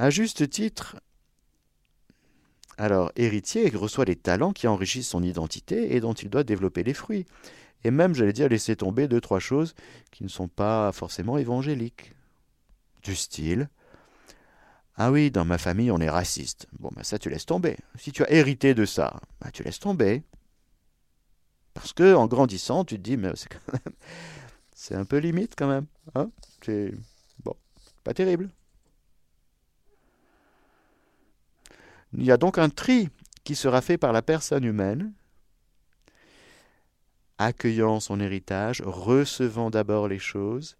À 0.00 0.08
juste 0.08 0.48
titre, 0.48 0.96
alors, 2.78 3.12
héritier 3.16 3.68
reçoit 3.68 4.06
les 4.06 4.16
talents 4.16 4.54
qui 4.54 4.66
enrichissent 4.66 5.10
son 5.10 5.22
identité 5.22 5.94
et 5.94 6.00
dont 6.00 6.14
il 6.14 6.30
doit 6.30 6.42
développer 6.42 6.82
les 6.82 6.94
fruits. 6.94 7.26
Et 7.84 7.90
même, 7.90 8.14
j'allais 8.14 8.32
dire, 8.32 8.48
laisser 8.48 8.76
tomber 8.76 9.08
deux, 9.08 9.20
trois 9.20 9.40
choses 9.40 9.74
qui 10.10 10.24
ne 10.24 10.30
sont 10.30 10.48
pas 10.48 10.90
forcément 10.92 11.36
évangéliques. 11.36 12.14
Du 13.02 13.14
style 13.14 13.68
Ah 14.96 15.12
oui, 15.12 15.30
dans 15.30 15.44
ma 15.44 15.58
famille, 15.58 15.90
on 15.90 16.00
est 16.00 16.08
raciste. 16.08 16.66
Bon, 16.78 16.88
ben 16.96 17.02
ça, 17.02 17.18
tu 17.18 17.28
laisses 17.28 17.44
tomber. 17.44 17.76
Si 17.98 18.10
tu 18.10 18.24
as 18.24 18.32
hérité 18.32 18.72
de 18.72 18.86
ça, 18.86 19.20
ben, 19.42 19.50
tu 19.50 19.64
laisses 19.64 19.80
tomber. 19.80 20.22
Parce 21.74 21.92
que, 21.92 22.14
en 22.14 22.26
grandissant, 22.26 22.86
tu 22.86 22.96
te 22.96 23.02
dis, 23.02 23.18
mais 23.18 23.32
c'est 23.34 23.50
quand 23.50 23.72
même. 23.74 23.94
C'est 24.74 24.94
un 24.94 25.04
peu 25.04 25.18
limite 25.18 25.52
quand 25.58 25.68
même. 25.68 25.84
Hein 26.14 26.30
c'est. 26.64 26.94
Bon, 27.44 27.54
pas 28.02 28.14
terrible. 28.14 28.48
Il 32.12 32.24
y 32.24 32.32
a 32.32 32.36
donc 32.36 32.58
un 32.58 32.68
tri 32.68 33.08
qui 33.44 33.54
sera 33.54 33.80
fait 33.80 33.98
par 33.98 34.12
la 34.12 34.22
personne 34.22 34.64
humaine, 34.64 35.12
accueillant 37.38 38.00
son 38.00 38.20
héritage, 38.20 38.82
recevant 38.82 39.70
d'abord 39.70 40.08
les 40.08 40.18
choses, 40.18 40.76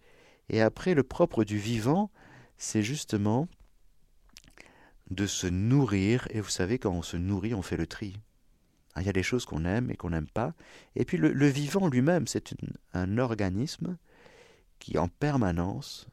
et 0.48 0.60
après 0.60 0.94
le 0.94 1.02
propre 1.02 1.44
du 1.44 1.58
vivant, 1.58 2.10
c'est 2.58 2.82
justement 2.82 3.48
de 5.10 5.26
se 5.26 5.46
nourrir, 5.46 6.26
et 6.30 6.40
vous 6.40 6.50
savez, 6.50 6.78
quand 6.78 6.92
on 6.92 7.02
se 7.02 7.16
nourrit, 7.16 7.54
on 7.54 7.62
fait 7.62 7.76
le 7.76 7.86
tri. 7.86 8.16
Il 8.96 9.06
y 9.06 9.08
a 9.08 9.12
des 9.12 9.22
choses 9.22 9.44
qu'on 9.44 9.64
aime 9.64 9.90
et 9.90 9.96
qu'on 9.96 10.10
n'aime 10.10 10.26
pas. 10.26 10.52
Et 10.96 11.04
puis 11.04 11.16
le, 11.16 11.46
vivant 11.46 11.88
lui-même, 11.88 12.26
c'est 12.26 12.54
un 12.92 13.18
organisme 13.18 13.96
qui 14.78 14.98
en 14.98 15.08
permanence 15.08 16.06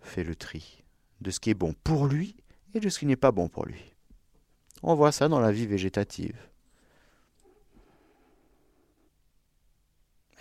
fait 0.00 0.24
le 0.24 0.34
tri 0.34 0.82
de 1.20 1.30
ce 1.30 1.40
qui 1.40 1.50
est 1.50 1.54
bon 1.54 1.74
pour 1.84 2.06
lui 2.06 2.36
et 2.74 2.80
de 2.80 2.88
ce 2.88 2.98
qui 2.98 3.06
n'est 3.06 3.16
pas 3.16 3.32
bon 3.32 3.48
pour 3.48 3.64
lui. 3.64 3.94
On 4.82 4.94
voit 4.94 5.12
ça 5.12 5.28
dans 5.28 5.40
la 5.40 5.52
vie 5.52 5.66
végétative. 5.66 6.36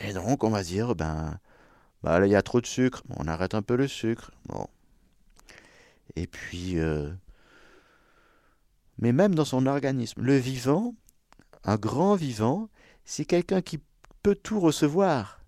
Et 0.02 0.14
donc, 0.14 0.44
on 0.44 0.50
va 0.50 0.64
dire, 0.64 0.96
ben, 0.96 1.40
ben 2.04 2.26
il 2.26 2.32
y 2.32 2.36
a 2.36 2.42
trop 2.42 2.62
de 2.62 2.66
sucre, 2.66 3.04
on 3.18 3.28
arrête 3.28 3.54
un 3.54 3.62
peu 3.62 3.76
le 3.76 3.88
sucre. 3.88 4.32
Bon. 4.46 4.68
Et 6.16 6.26
puis, 6.28 6.80
euh, 6.80 7.12
mais 8.98 9.12
même 9.12 9.36
dans 9.36 9.46
son 9.46 9.66
organisme, 9.66 10.22
le 10.22 10.36
vivant, 10.36 10.94
un 11.64 11.78
grand 11.78 12.16
vivant, 12.16 12.70
c'est 13.06 13.26
quelqu'un 13.26 13.62
qui 13.62 13.80
peut 14.24 14.36
tout 14.36 14.60
recevoir, 14.60 15.39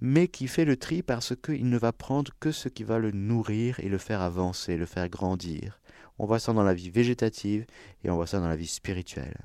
mais 0.00 0.28
qui 0.28 0.48
fait 0.48 0.64
le 0.64 0.76
tri 0.76 1.02
parce 1.02 1.34
qu'il 1.36 1.68
ne 1.68 1.78
va 1.78 1.92
prendre 1.92 2.32
que 2.40 2.52
ce 2.52 2.68
qui 2.68 2.84
va 2.84 2.98
le 2.98 3.10
nourrir 3.10 3.78
et 3.80 3.88
le 3.88 3.98
faire 3.98 4.22
avancer, 4.22 4.76
le 4.76 4.86
faire 4.86 5.08
grandir. 5.08 5.80
On 6.18 6.26
voit 6.26 6.38
ça 6.38 6.52
dans 6.52 6.62
la 6.62 6.74
vie 6.74 6.90
végétative 6.90 7.66
et 8.04 8.10
on 8.10 8.16
voit 8.16 8.26
ça 8.26 8.40
dans 8.40 8.48
la 8.48 8.56
vie 8.56 8.66
spirituelle. 8.66 9.38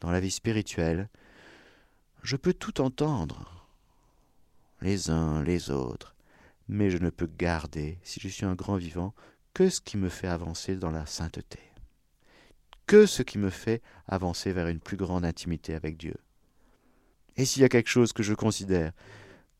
Dans 0.00 0.10
la 0.10 0.20
vie 0.20 0.30
spirituelle, 0.30 1.08
je 2.22 2.36
peux 2.36 2.52
tout 2.52 2.80
entendre, 2.80 3.68
les 4.82 5.10
uns, 5.10 5.42
les 5.42 5.70
autres, 5.70 6.14
mais 6.68 6.90
je 6.90 6.98
ne 6.98 7.10
peux 7.10 7.28
garder, 7.38 7.98
si 8.02 8.20
je 8.20 8.28
suis 8.28 8.44
un 8.44 8.54
grand 8.54 8.76
vivant, 8.76 9.14
que 9.54 9.70
ce 9.70 9.80
qui 9.80 9.96
me 9.96 10.10
fait 10.10 10.28
avancer 10.28 10.76
dans 10.76 10.90
la 10.90 11.06
sainteté, 11.06 11.60
que 12.86 13.06
ce 13.06 13.22
qui 13.22 13.38
me 13.38 13.48
fait 13.48 13.82
avancer 14.06 14.52
vers 14.52 14.68
une 14.68 14.80
plus 14.80 14.98
grande 14.98 15.24
intimité 15.24 15.74
avec 15.74 15.96
Dieu. 15.96 16.16
Et 17.36 17.44
s'il 17.44 17.62
y 17.62 17.64
a 17.64 17.68
quelque 17.68 17.90
chose 17.90 18.12
que 18.12 18.22
je 18.22 18.34
considère 18.34 18.92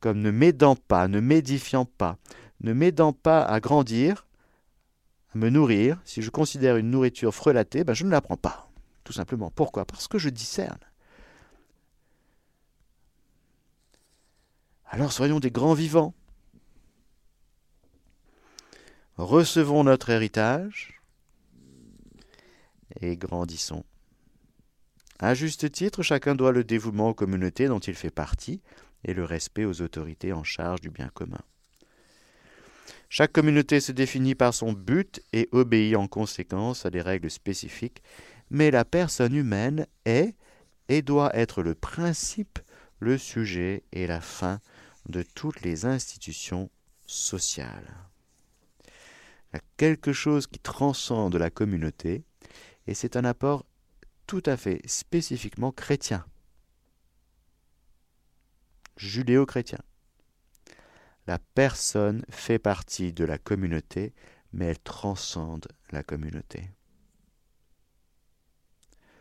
comme 0.01 0.21
ne 0.21 0.31
m'aidant 0.31 0.77
pas, 0.77 1.09
ne 1.09 1.21
m'édifiant 1.21 1.85
pas, 1.85 2.19
ne 2.61 2.73
m'aidant 2.73 3.13
pas 3.13 3.43
à 3.43 3.61
grandir, 3.61 4.27
me 5.35 5.51
nourrir, 5.51 6.01
si 6.05 6.23
je 6.23 6.31
considère 6.31 6.77
une 6.77 6.91
nourriture 6.91 7.35
frelatée, 7.35 7.85
ben 7.85 7.95
je 7.95 8.05
ne 8.05 8.11
la 8.11 8.21
prends 8.21 8.37
pas. 8.37 8.71
Tout 9.05 9.13
simplement. 9.13 9.51
Pourquoi? 9.51 9.85
Parce 9.85 10.09
que 10.09 10.19
je 10.19 10.29
discerne. 10.29 10.79
Alors 14.89 15.13
soyons 15.13 15.41
des 15.41 15.51
grands 15.51 15.75
vivants. 15.75 16.15
Recevons 19.17 19.85
notre 19.85 20.11
héritage 20.11 21.01
et 23.01 23.17
grandissons. 23.17 23.85
À 25.19 25.35
juste 25.35 25.71
titre, 25.73 26.03
chacun 26.03 26.35
doit 26.35 26.53
le 26.53 26.65
dévouement 26.65 27.11
aux 27.11 27.15
communautés 27.15 27.69
dont 27.69 27.79
il 27.79 27.95
fait 27.95 28.11
partie 28.11 28.61
et 29.05 29.15
le 29.15 29.25
respect 29.25 29.65
aux 29.65 29.81
autorités 29.81 30.33
en 30.33 30.45
charge 30.45 30.81
du 30.81 30.91
bien 30.91 31.09
commun. 31.09 31.41
Chaque 33.09 33.33
communauté 33.33 33.81
se 33.81 33.93
définit 33.93 34.35
par 34.35 34.53
son 34.53 34.73
but 34.73 35.23
et 35.33 35.49
obéit 35.53 35.97
en 35.97 36.09
conséquence 36.09 36.85
à 36.85 36.91
des 36.91 37.01
règles 37.01 37.31
spécifiques, 37.31 38.03
mais 38.51 38.71
la 38.71 38.85
personne 38.85 39.35
humaine 39.35 39.87
est 40.05 40.35
et 40.89 41.03
doit 41.03 41.35
être 41.35 41.63
le 41.63 41.75
principe, 41.75 42.59
le 42.99 43.17
sujet 43.17 43.85
et 43.93 44.07
la 44.07 44.21
fin 44.21 44.61
de 45.09 45.23
toutes 45.23 45.63
les 45.63 45.85
institutions 45.85 46.69
sociales. 47.07 47.95
Il 48.85 49.57
y 49.57 49.59
a 49.59 49.63
quelque 49.77 50.13
chose 50.13 50.47
qui 50.47 50.59
transcende 50.59 51.37
la 51.37 51.51
communauté, 51.51 52.25
et 52.87 52.95
c'est 52.95 53.17
un 53.17 53.25
apport 53.25 53.65
tout 54.27 54.43
à 54.47 54.57
fait 54.57 54.81
spécifiquement 54.87 55.73
chrétien, 55.73 56.25
judéo-chrétien. 58.97 59.79
La 61.27 61.39
personne 61.39 62.25
fait 62.29 62.59
partie 62.59 63.13
de 63.13 63.25
la 63.25 63.39
communauté, 63.39 64.15
mais 64.53 64.67
elle 64.67 64.79
transcende 64.79 65.67
la 65.91 66.03
communauté. 66.03 66.71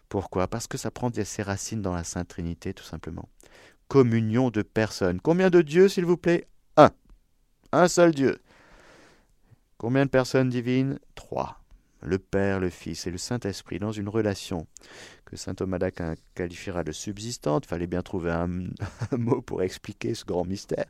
Pourquoi? 0.08 0.48
Parce 0.48 0.68
que 0.68 0.78
ça 0.78 0.92
prend 0.92 1.12
ses 1.12 1.42
racines 1.42 1.82
dans 1.82 1.94
la 1.94 2.04
Sainte 2.04 2.28
Trinité, 2.28 2.74
tout 2.74 2.84
simplement. 2.84 3.28
Communion 3.88 4.52
de 4.52 4.62
personnes. 4.62 5.20
Combien 5.20 5.50
de 5.50 5.62
dieux, 5.62 5.90
s'il 5.90 6.06
vous 6.06 6.18
plaît? 6.18 6.48
Un. 6.78 6.92
Un 7.72 7.88
seul 7.88 8.14
Dieu. 8.14 8.40
Combien 9.78 10.06
de 10.06 10.12
personnes 10.12 10.50
divines? 10.50 11.00
Trois. 11.16 11.65
Le 12.02 12.20
Père, 12.20 12.60
le 12.60 12.70
Fils 12.70 13.08
et 13.08 13.12
le 13.12 13.18
Saint-Esprit 13.18 13.80
dans 13.80 13.92
une 13.92 14.10
relation 14.10 14.68
que 15.26 15.36
saint 15.36 15.56
Thomas 15.56 15.80
d'Aquin 15.80 16.16
qualifiera 16.36 16.84
de 16.84 16.92
subsistante. 16.92 17.66
Fallait 17.66 17.88
bien 17.88 18.02
trouver 18.02 18.32
un 18.32 18.48
mot 19.18 19.42
pour 19.42 19.64
expliquer 19.64 20.14
ce 20.14 20.26
grand 20.26 20.46
mystère. 20.46 20.86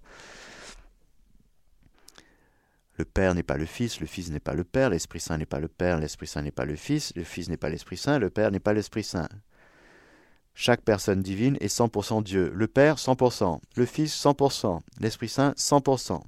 Le 2.98 3.06
Père 3.06 3.36
n'est 3.36 3.44
pas 3.44 3.58
le 3.58 3.66
Fils, 3.66 4.00
le 4.00 4.08
Fils 4.08 4.30
n'est 4.30 4.40
pas 4.40 4.54
le 4.54 4.64
Père, 4.64 4.90
l'Esprit 4.90 5.20
Saint 5.20 5.38
n'est 5.38 5.46
pas 5.46 5.60
le 5.60 5.68
Père, 5.68 6.00
l'Esprit 6.00 6.28
Saint 6.28 6.42
n'est 6.42 6.52
pas 6.52 6.66
le 6.66 6.78
Fils, 6.78 7.12
le 7.16 7.24
Fils 7.24 7.50
n'est 7.50 7.58
pas 7.58 7.70
l'Esprit 7.70 7.98
Saint, 7.98 8.20
le 8.20 8.30
Père 8.30 8.52
n'est 8.52 8.60
pas 8.60 8.74
l'Esprit 8.74 9.04
Saint. 9.04 9.28
Chaque 10.54 10.82
personne 10.82 11.22
divine 11.22 11.58
est 11.60 11.68
100% 11.68 12.24
Dieu. 12.24 12.50
Le 12.56 12.68
Père, 12.68 12.96
100%. 12.96 13.60
Le 13.76 13.86
Fils, 13.86 14.16
100%. 14.24 14.80
L'Esprit 15.02 15.28
Saint, 15.28 15.52
100%. 15.58 16.22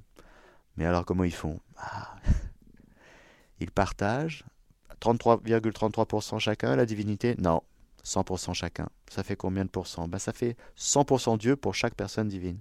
Mais 0.76 0.84
alors 0.84 1.06
comment 1.06 1.24
ils 1.24 1.34
font? 1.34 1.58
Ah. 1.78 2.16
Ils 3.60 3.70
partagent 3.72 4.44
33,33% 5.00 6.38
chacun 6.38 6.76
la 6.76 6.86
divinité 6.86 7.34
Non, 7.38 7.62
100% 8.04 8.54
chacun. 8.54 8.88
Ça 9.10 9.22
fait 9.22 9.36
combien 9.36 9.64
de 9.64 9.70
pourcents? 9.70 10.08
Ben, 10.08 10.18
Ça 10.18 10.32
fait 10.32 10.56
100% 10.76 11.38
Dieu 11.38 11.56
pour 11.56 11.74
chaque 11.74 11.94
personne 11.94 12.28
divine. 12.28 12.60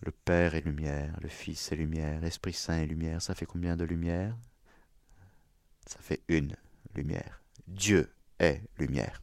Le 0.00 0.12
Père 0.12 0.54
est 0.54 0.60
lumière, 0.60 1.18
le 1.20 1.28
Fils 1.28 1.72
est 1.72 1.76
lumière, 1.76 2.20
l'Esprit 2.20 2.52
Saint 2.52 2.78
est 2.78 2.86
lumière. 2.86 3.20
Ça 3.20 3.34
fait 3.34 3.46
combien 3.46 3.76
de 3.76 3.84
lumière 3.84 4.36
Ça 5.86 5.98
fait 6.00 6.22
une 6.28 6.54
lumière. 6.94 7.42
Dieu 7.66 8.12
est 8.38 8.62
lumière. 8.78 9.20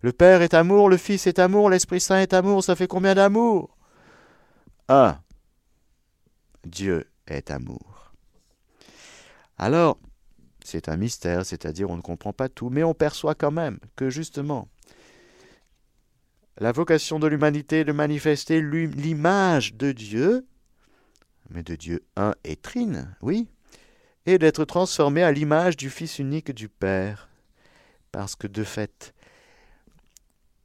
Le 0.00 0.12
Père 0.12 0.42
est 0.42 0.54
amour, 0.54 0.88
le 0.88 0.96
Fils 0.96 1.26
est 1.26 1.38
amour, 1.38 1.70
l'Esprit 1.70 2.00
Saint 2.00 2.20
est 2.20 2.34
amour. 2.34 2.64
Ça 2.64 2.74
fait 2.76 2.88
combien 2.88 3.14
d'amour 3.14 3.76
Un. 4.88 5.20
Dieu 6.64 7.08
est 7.26 7.50
amour. 7.50 7.97
Alors, 9.58 9.98
c'est 10.64 10.88
un 10.88 10.96
mystère, 10.96 11.44
c'est-à-dire 11.44 11.90
on 11.90 11.96
ne 11.96 12.02
comprend 12.02 12.32
pas 12.32 12.48
tout, 12.48 12.70
mais 12.70 12.84
on 12.84 12.94
perçoit 12.94 13.34
quand 13.34 13.50
même 13.50 13.78
que 13.96 14.08
justement, 14.08 14.68
la 16.58 16.72
vocation 16.72 17.18
de 17.18 17.26
l'humanité 17.26 17.80
est 17.80 17.84
de 17.84 17.92
manifester 17.92 18.60
l'image 18.60 19.74
de 19.74 19.92
Dieu, 19.92 20.46
mais 21.50 21.62
de 21.62 21.74
Dieu 21.74 22.04
un 22.16 22.34
et 22.44 22.56
trine, 22.56 23.14
oui, 23.20 23.48
et 24.26 24.38
d'être 24.38 24.64
transformé 24.64 25.22
à 25.22 25.32
l'image 25.32 25.76
du 25.76 25.90
Fils 25.90 26.18
unique 26.18 26.52
du 26.52 26.68
Père. 26.68 27.28
Parce 28.12 28.36
que 28.36 28.46
de 28.46 28.64
fait, 28.64 29.14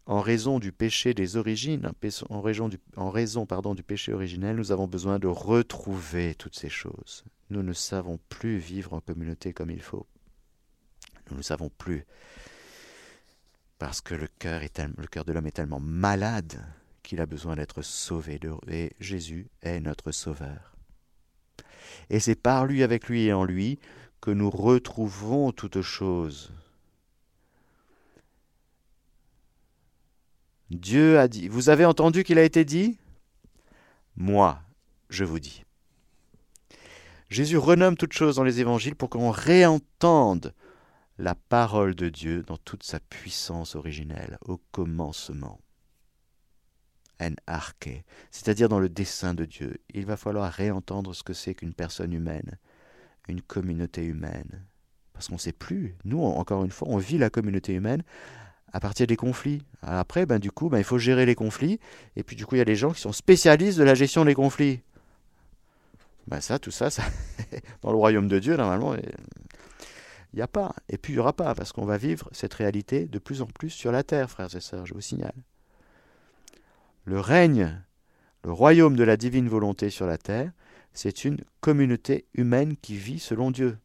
en 0.06 0.20
raison 0.20 0.60
du 0.60 0.72
péché 0.72 1.14
des 1.14 1.38
origines, 1.38 1.90
en 2.30 2.42
raison, 2.42 2.68
du, 2.68 3.84
péché 3.84 4.14
originel, 4.14 4.56
nous 4.56 4.72
avons 4.72 4.88
besoin 4.88 5.18
de 5.18 5.28
retrouver 5.28 6.36
toutes 6.36 6.58
ces 6.58 6.70
choses. 6.70 7.24
Nous 7.50 7.64
ne 7.64 7.74
savons 7.74 8.20
plus 8.30 8.58
vivre 8.58 8.94
en 8.94 9.00
communauté 9.00 9.54
comme 9.54 9.72
il 9.72 9.82
faut. 9.82 10.06
Nous 11.32 11.38
ne 11.38 11.42
savons 11.42 11.70
plus 11.70 12.06
parce 13.80 14.02
que 14.02 14.16
le 14.16 14.28
cœur, 14.40 14.62
le 14.98 15.08
cœur 15.08 15.26
de 15.26 15.34
l'homme 15.34 15.48
est 15.48 15.52
tellement 15.52 15.80
malade 15.80 16.66
qu'il 17.02 17.20
a 17.20 17.26
besoin 17.26 17.56
d'être 17.56 17.82
sauvé. 17.82 18.40
Et 18.70 18.94
Jésus 19.00 19.50
est 19.62 19.80
notre 19.80 20.12
sauveur. 20.12 20.76
Et 22.10 22.20
c'est 22.20 22.36
par 22.36 22.66
lui, 22.66 22.84
avec 22.84 23.10
lui 23.10 23.26
et 23.26 23.34
en 23.34 23.44
lui, 23.44 23.80
que 24.22 24.32
nous 24.32 24.50
retrouvons 24.50 25.52
toutes 25.52 25.82
choses. 25.82 26.54
Dieu 30.76 31.20
a 31.20 31.28
dit, 31.28 31.48
vous 31.48 31.70
avez 31.70 31.86
entendu 31.86 32.24
qu'il 32.24 32.40
a 32.40 32.44
été 32.44 32.66
dit? 32.66 32.98
Moi, 34.16 34.62
je 35.10 35.24
vous 35.24 35.40
dis. 35.40 35.64
Jésus 37.30 37.58
renomme 37.58 37.98
toutes 37.98 38.14
choses 38.14 38.36
dans 38.36 38.44
les 38.44 38.60
évangiles 38.60 38.96
pour 38.96 39.10
qu'on 39.10 39.32
réentende 39.32 40.54
la 41.18 41.36
parole 41.36 41.96
de 41.96 42.10
Dieu 42.10 42.44
dans 42.44 42.58
toute 42.58 42.84
sa 42.84 43.00
puissance 43.00 43.76
originelle, 43.76 44.38
au 44.46 44.58
commencement. 44.72 45.60
En 47.20 47.34
arche, 47.48 48.04
c'est-à-dire 48.32 48.70
dans 48.70 48.80
le 48.80 48.90
dessein 48.90 49.34
de 49.34 49.46
Dieu. 49.46 49.78
Il 49.94 50.06
va 50.06 50.18
falloir 50.18 50.52
réentendre 50.52 51.16
ce 51.16 51.24
que 51.24 51.34
c'est 51.34 51.56
qu'une 51.56 51.74
personne 51.74 52.14
humaine, 52.14 52.58
une 53.28 53.42
communauté 53.42 54.04
humaine. 54.04 54.66
Parce 55.14 55.28
qu'on 55.28 55.36
ne 55.36 55.40
sait 55.40 55.54
plus. 55.54 55.96
Nous, 56.06 56.22
encore 56.22 56.66
une 56.66 56.72
fois, 56.72 56.88
on 56.90 56.98
vit 56.98 57.18
la 57.18 57.30
communauté 57.30 57.74
humaine 57.74 58.04
à 58.74 58.80
partir 58.80 59.08
des 59.08 59.16
conflits. 59.16 59.64
Après, 59.82 60.26
ben, 60.26 60.40
du 60.40 60.52
coup, 60.52 60.70
ben, 60.70 60.80
il 60.80 60.84
faut 60.84 60.98
gérer 60.98 61.26
les 61.26 61.36
conflits. 61.36 61.80
Et 62.16 62.24
puis, 62.24 62.36
du 62.36 62.46
coup, 62.46 62.56
il 62.56 62.58
y 62.58 62.62
a 62.62 62.66
des 62.66 62.76
gens 62.76 62.92
qui 62.92 63.02
sont 63.02 63.12
spécialistes 63.12 63.78
de 63.78 63.84
la 63.84 63.94
gestion 63.94 64.26
des 64.26 64.34
conflits. 64.34 64.82
Ben, 66.28 66.42
ça, 66.42 66.58
tout 66.58 66.72
ça, 66.72 66.90
ça 66.90 67.04
dans 67.82 67.92
le 67.92 67.98
royaume 67.98 68.28
de 68.28 68.40
Dieu, 68.40 68.58
normalement, 68.58 68.96
il 68.96 70.38
n'y 70.38 70.42
a 70.42 70.48
pas. 70.48 70.74
Et 70.90 70.98
puis 70.98 71.14
il 71.14 71.18
n'y 71.18 71.20
aura 71.20 71.34
pas, 71.34 71.54
parce 71.54 71.72
qu'on 71.72 71.86
va 71.86 71.98
vivre 71.98 72.28
cette 72.32 72.54
réalité 72.56 73.06
de 73.06 73.20
plus 73.20 73.42
en 73.42 73.46
plus 73.46 73.70
sur 73.70 73.92
la 73.92 74.04
terre, 74.04 74.30
frères 74.30 74.54
et 74.56 74.62
sœurs, 74.62 74.86
je 74.86 74.94
vous 74.94 75.02
signale. 75.02 75.36
Le 77.06 77.20
règne, 77.20 77.84
le 78.44 78.52
royaume 78.52 78.96
de 78.96 79.04
la 79.04 79.18
divine 79.18 79.50
volonté 79.50 79.90
sur 79.90 80.08
la 80.08 80.18
terre, 80.18 80.52
c'est 80.94 81.26
une 81.26 81.44
communauté 81.60 82.26
humaine 82.34 82.76
qui 82.78 82.96
vit 82.96 83.20
selon 83.20 83.52
Dieu. 83.52 83.78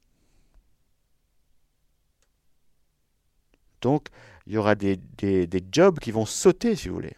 Donc, 3.81 4.09
il 4.49 4.55
y 4.55 4.57
aura 4.57 4.75
des, 4.75 4.97
des, 4.97 5.65
jobs 5.71 5.99
qui 5.99 6.11
vont 6.11 6.25
sauter, 6.25 6.75
si 6.75 6.89
vous 6.89 6.95
voulez. 6.95 7.15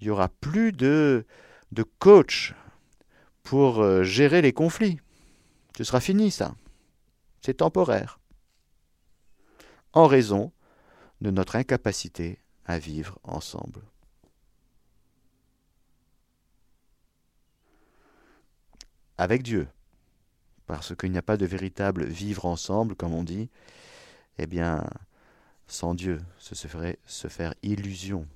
Il 0.00 0.06
n'y 0.06 0.10
aura 0.10 0.28
plus 0.28 0.70
de, 0.70 1.26
de 1.72 1.82
coach 1.82 2.54
pour 3.42 3.80
euh, 3.80 4.04
gérer 4.04 4.42
les 4.42 4.52
conflits. 4.52 5.00
Ce 5.76 5.82
sera 5.82 5.98
fini, 5.98 6.30
ça. 6.30 6.54
C'est 7.42 7.54
temporaire 7.54 8.20
en 9.92 10.06
raison 10.06 10.52
de 11.20 11.32
notre 11.32 11.56
incapacité 11.56 12.38
à 12.64 12.78
vivre 12.78 13.18
ensemble. 13.24 13.82
Avec 19.18 19.42
Dieu, 19.42 19.66
parce 20.66 20.94
qu'il 20.94 21.10
n'y 21.10 21.18
a 21.18 21.22
pas 21.22 21.36
de 21.36 21.46
véritable 21.46 22.04
vivre 22.04 22.46
ensemble, 22.46 22.94
comme 22.94 23.14
on 23.14 23.24
dit, 23.24 23.48
eh 24.38 24.46
bien, 24.46 24.84
sans 25.66 25.94
Dieu, 25.94 26.20
ce 26.38 26.54
serait 26.54 26.98
se 27.06 27.28
faire 27.28 27.54
illusion. 27.62 28.26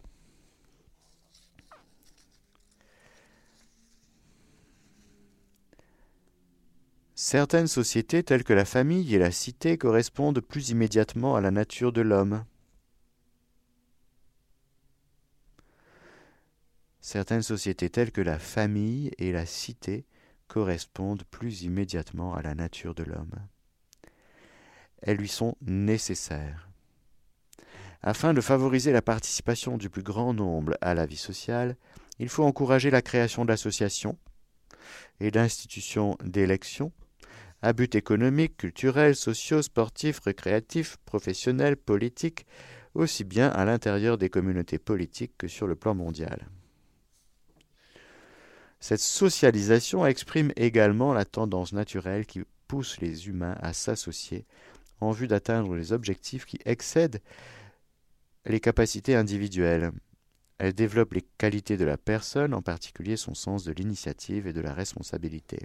Certaines 7.14 7.66
sociétés 7.66 8.22
telles 8.22 8.44
que 8.44 8.54
la 8.54 8.64
famille 8.64 9.14
et 9.14 9.18
la 9.18 9.30
cité 9.30 9.76
correspondent 9.76 10.40
plus 10.40 10.70
immédiatement 10.70 11.36
à 11.36 11.42
la 11.42 11.50
nature 11.50 11.92
de 11.92 12.00
l'homme. 12.00 12.44
Certaines 17.02 17.42
sociétés 17.42 17.90
telles 17.90 18.10
que 18.10 18.22
la 18.22 18.38
famille 18.38 19.10
et 19.18 19.32
la 19.32 19.44
cité 19.44 20.06
correspondent 20.48 21.24
plus 21.24 21.62
immédiatement 21.62 22.34
à 22.34 22.40
la 22.40 22.54
nature 22.54 22.94
de 22.94 23.02
l'homme. 23.02 23.34
Elles 25.02 25.18
lui 25.18 25.28
sont 25.28 25.56
nécessaires. 25.60 26.69
Afin 28.02 28.32
de 28.32 28.40
favoriser 28.40 28.92
la 28.92 29.02
participation 29.02 29.76
du 29.76 29.90
plus 29.90 30.02
grand 30.02 30.32
nombre 30.32 30.76
à 30.80 30.94
la 30.94 31.04
vie 31.04 31.16
sociale, 31.16 31.76
il 32.18 32.28
faut 32.28 32.44
encourager 32.44 32.90
la 32.90 33.02
création 33.02 33.44
d'associations 33.44 34.18
et 35.20 35.30
d'institutions 35.30 36.16
d'élection 36.24 36.92
à 37.62 37.74
but 37.74 37.94
économique, 37.94 38.56
culturel, 38.56 39.14
socio, 39.14 39.60
sportif, 39.60 40.20
récréatif, 40.20 40.96
professionnel, 41.04 41.76
politique, 41.76 42.46
aussi 42.94 43.22
bien 43.22 43.48
à 43.48 43.66
l'intérieur 43.66 44.16
des 44.16 44.30
communautés 44.30 44.78
politiques 44.78 45.36
que 45.36 45.46
sur 45.46 45.66
le 45.66 45.76
plan 45.76 45.94
mondial. 45.94 46.48
Cette 48.80 49.00
socialisation 49.00 50.06
exprime 50.06 50.52
également 50.56 51.12
la 51.12 51.26
tendance 51.26 51.74
naturelle 51.74 52.24
qui 52.24 52.40
pousse 52.66 52.98
les 53.00 53.28
humains 53.28 53.56
à 53.60 53.74
s'associer 53.74 54.46
en 55.02 55.10
vue 55.10 55.28
d'atteindre 55.28 55.74
les 55.74 55.92
objectifs 55.92 56.46
qui 56.46 56.58
excèdent 56.64 57.20
les 58.44 58.60
capacités 58.60 59.14
individuelles. 59.14 59.92
Elle 60.58 60.74
développe 60.74 61.14
les 61.14 61.22
qualités 61.38 61.76
de 61.76 61.84
la 61.84 61.96
personne, 61.96 62.54
en 62.54 62.62
particulier 62.62 63.16
son 63.16 63.34
sens 63.34 63.64
de 63.64 63.72
l'initiative 63.72 64.46
et 64.46 64.52
de 64.52 64.60
la 64.60 64.74
responsabilité. 64.74 65.64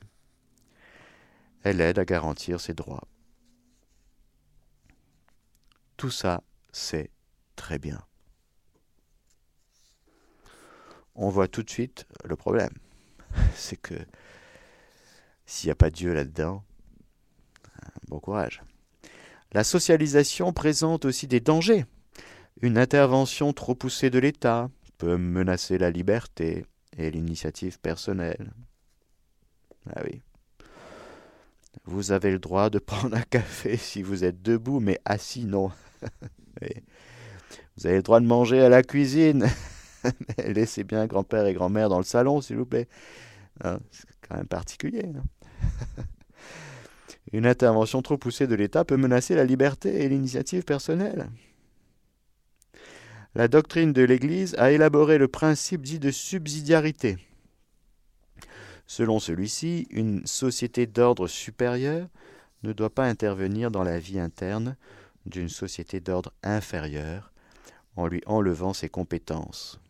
Elle 1.63 1.82
aide 1.82 1.99
à 1.99 2.05
garantir 2.05 2.61
ses 2.61 2.73
droits. 2.73 3.07
Tout 5.97 6.11
ça, 6.11 6.43
c'est 6.71 7.09
très 7.55 7.80
bien. 7.80 8.05
On 11.15 11.30
voit 11.30 11.47
tout 11.47 11.63
de 11.63 11.69
suite 11.69 12.05
le 12.23 12.36
problème. 12.36 12.73
C'est 13.55 13.78
que 13.78 13.95
s'il 15.45 15.69
n'y 15.69 15.71
a 15.71 15.76
pas 15.76 15.89
Dieu 15.89 16.13
là-dedans, 16.13 16.63
bon 18.07 18.19
courage. 18.19 18.61
La 19.53 19.63
socialisation 19.63 20.51
présente 20.51 21.05
aussi 21.05 21.28
des 21.28 21.39
dangers. 21.39 21.86
Une 22.62 22.78
intervention 22.78 23.51
trop 23.51 23.76
poussée 23.76 24.10
de 24.10 24.20
l'État 24.20 24.70
peut 24.97 25.18
menacer 25.18 25.78
la 25.78 25.91
liberté 25.91 26.66
et 26.97 27.12
l'initiative 27.12 27.80
personnelle. 27.80 28.53
Ah 29.89 30.01
oui. 30.06 30.22
Vous 31.84 32.12
avez 32.12 32.32
le 32.32 32.39
droit 32.39 32.70
de 32.70 32.80
prendre 32.80 33.16
un 33.16 33.22
café 33.22 33.76
si 33.78 34.01
vous 34.01 34.24
êtes 34.24 34.41
debout, 34.41 34.80
mais 34.80 34.99
assis, 35.03 35.45
non. 35.45 35.72
vous 37.78 37.88
avez 37.88 37.97
le 37.97 38.03
droit 38.03 38.22
de 38.22 38.26
manger 38.26 38.62
à 38.62 38.70
la 38.70 38.84
cuisine. 38.84 39.47
Laissez 40.38 40.84
bien 40.84 41.06
grand-père 41.08 41.45
et 41.45 41.53
grand-mère 41.53 41.89
dans 41.89 41.97
le 41.97 42.03
salon, 42.06 42.39
s'il 42.39 42.56
vous 42.56 42.66
plaît. 42.66 42.88
Hein, 43.64 43.80
c'est 43.91 44.08
quand 44.28 44.38
même 44.38 44.47
particulier. 44.47 45.06
Une 47.34 47.45
intervention 47.45 48.01
trop 48.01 48.18
poussée 48.18 48.47
de 48.47 48.56
l'État 48.56 48.86
peut 48.86 48.97
menacer 48.97 49.36
la 49.36 49.43
liberté 49.43 50.03
et 50.03 50.10
l'initiative 50.10 50.64
personnelle. 50.64 51.30
La 53.36 53.49
doctrine 53.49 53.91
de 53.91 54.01
l'Église 54.01 54.55
a 54.57 54.71
élaboré 54.71 55.17
le 55.17 55.27
principe 55.27 55.81
dit 55.81 55.99
de 55.99 56.09
subsidiarité. 56.09 57.17
Selon 58.88 59.19
celui-ci, 59.19 59.88
une 59.89 60.25
société 60.25 60.88
d'ordre 60.88 61.27
supérieur 61.27 62.07
ne 62.63 62.71
doit 62.71 62.89
pas 62.93 63.05
intervenir 63.05 63.71
dans 63.71 63.83
la 63.83 63.99
vie 63.99 64.19
interne 64.19 64.77
d'une 65.25 65.49
société 65.49 65.99
d'ordre 65.99 66.31
inférieur 66.43 67.33
en 67.97 68.07
lui 68.07 68.21
enlevant 68.25 68.73
ses 68.73 68.89
compétences, 68.89 69.81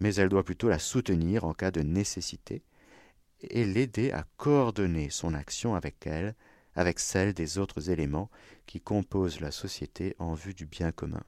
mais 0.00 0.14
elle 0.14 0.30
doit 0.30 0.44
plutôt 0.44 0.68
la 0.68 0.78
soutenir 0.78 1.44
en 1.44 1.52
cas 1.52 1.70
de 1.70 1.82
nécessité 1.82 2.62
et 3.42 3.66
l'aider 3.66 4.12
à 4.12 4.24
coordonner 4.38 5.10
son 5.10 5.34
action 5.34 5.74
avec 5.74 6.06
elle, 6.06 6.34
avec 6.74 7.00
celle 7.00 7.34
des 7.34 7.58
autres 7.58 7.90
éléments 7.90 8.30
qui 8.66 8.80
composent 8.80 9.40
la 9.40 9.50
société 9.50 10.14
en 10.18 10.32
vue 10.32 10.54
du 10.54 10.64
bien 10.64 10.90
commun. 10.90 11.22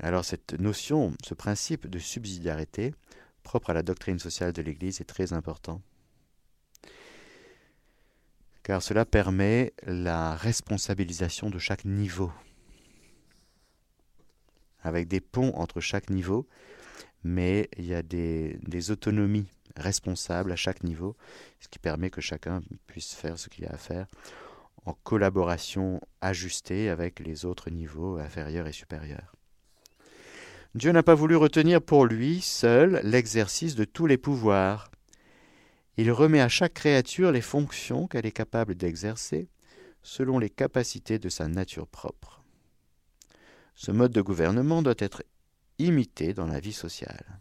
Alors 0.00 0.24
cette 0.24 0.58
notion, 0.58 1.14
ce 1.22 1.34
principe 1.34 1.86
de 1.86 1.98
subsidiarité, 1.98 2.94
propre 3.42 3.70
à 3.70 3.74
la 3.74 3.82
doctrine 3.82 4.18
sociale 4.18 4.52
de 4.52 4.62
l'Église, 4.62 5.00
est 5.00 5.04
très 5.04 5.32
important. 5.32 5.80
Car 8.62 8.82
cela 8.82 9.04
permet 9.04 9.74
la 9.86 10.34
responsabilisation 10.34 11.50
de 11.50 11.58
chaque 11.58 11.84
niveau, 11.84 12.32
avec 14.82 15.06
des 15.06 15.20
ponts 15.20 15.52
entre 15.54 15.80
chaque 15.80 16.10
niveau, 16.10 16.48
mais 17.22 17.68
il 17.76 17.86
y 17.86 17.94
a 17.94 18.02
des, 18.02 18.90
autonomies 18.90 19.48
responsables 19.76 20.52
à 20.52 20.56
chaque 20.56 20.82
niveau, 20.82 21.16
ce 21.60 21.68
qui 21.68 21.78
permet 21.78 22.10
que 22.10 22.20
chacun 22.20 22.62
puisse 22.86 23.14
faire 23.14 23.38
ce 23.38 23.48
qu'il 23.48 23.66
a 23.66 23.72
à 23.72 23.78
faire 23.78 24.06
en 24.86 24.92
collaboration 24.92 26.00
ajustée 26.20 26.90
avec 26.90 27.20
les 27.20 27.46
autres 27.46 27.70
niveaux 27.70 28.18
inférieurs 28.18 28.66
et 28.66 28.72
supérieurs. 28.72 29.34
Dieu 30.74 30.90
n'a 30.90 31.04
pas 31.04 31.14
voulu 31.14 31.36
retenir 31.36 31.80
pour 31.80 32.04
lui 32.04 32.40
seul 32.40 33.00
l'exercice 33.04 33.76
de 33.76 33.84
tous 33.84 34.06
les 34.06 34.18
pouvoirs. 34.18 34.90
Il 35.96 36.10
remet 36.10 36.40
à 36.40 36.48
chaque 36.48 36.74
créature 36.74 37.30
les 37.30 37.40
fonctions 37.40 38.08
qu'elle 38.08 38.26
est 38.26 38.32
capable 38.32 38.74
d'exercer 38.74 39.48
selon 40.02 40.40
les 40.40 40.50
capacités 40.50 41.20
de 41.20 41.28
sa 41.28 41.46
nature 41.46 41.86
propre. 41.86 42.42
Ce 43.76 43.92
mode 43.92 44.10
de 44.10 44.20
gouvernement 44.20 44.82
doit 44.82 44.94
être 44.98 45.22
imité 45.78 46.34
dans 46.34 46.46
la 46.46 46.58
vie 46.58 46.72
sociale. 46.72 47.40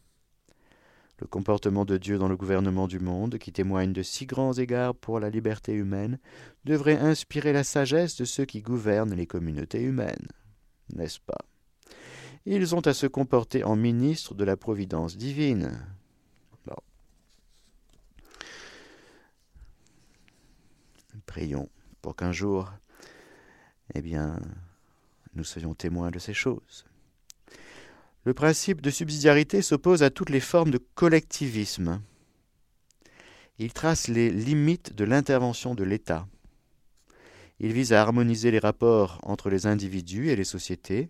Le 1.19 1.25
comportement 1.25 1.86
de 1.86 1.97
Dieu 1.97 2.19
dans 2.19 2.27
le 2.27 2.38
gouvernement 2.38 2.88
du 2.88 2.99
monde, 2.99 3.39
qui 3.39 3.51
témoigne 3.51 3.93
de 3.93 4.03
si 4.03 4.27
grands 4.27 4.53
égards 4.53 4.95
pour 4.95 5.19
la 5.19 5.31
liberté 5.31 5.73
humaine, 5.73 6.19
devrait 6.65 6.97
inspirer 6.97 7.51
la 7.51 7.63
sagesse 7.63 8.15
de 8.15 8.25
ceux 8.25 8.45
qui 8.45 8.61
gouvernent 8.61 9.15
les 9.15 9.27
communautés 9.27 9.81
humaines, 9.81 10.27
n'est-ce 10.93 11.19
pas? 11.19 11.45
Ils 12.46 12.76
ont 12.76 12.82
à 12.82 12.94
se 12.94 13.08
comporter 13.08 13.64
en 13.64 13.76
ministres 13.76 14.34
de 14.34 14.44
la 14.44 14.58
providence 14.58 15.18
divine. 15.18 15.80
Prions 21.26 21.70
pour 22.02 22.16
qu'un 22.16 22.32
jour, 22.32 22.72
eh 23.96 24.02
bien, 24.02 24.39
nous 25.36 25.44
soyons 25.44 25.74
témoins 25.74 26.12
de 26.12 26.20
ces 26.20 26.34
choses. 26.34 26.86
Le 28.26 28.34
principe 28.34 28.82
de 28.82 28.89
subsidiarité 28.89 29.62
s'oppose 29.62 30.04
à 30.04 30.10
toutes 30.10 30.30
les 30.30 30.39
formes 30.39 30.72
de 30.72 30.78
collectivisme. 30.78 32.02
Il 33.58 33.74
trace 33.74 34.08
les 34.08 34.30
limites 34.30 34.94
de 34.94 35.06
l'intervention 35.06 35.76
de 35.76 35.84
l'État. 35.84 36.28
Il 37.60 37.74
vise 37.74 37.94
à 37.94 38.02
harmoniser 38.02 38.52
les 38.52 38.60
rapports 38.60 39.20
entre 39.24 39.50
les 39.50 39.66
individus 39.66 40.30
et 40.30 40.36
les 40.36 40.44
sociétés 40.44 41.10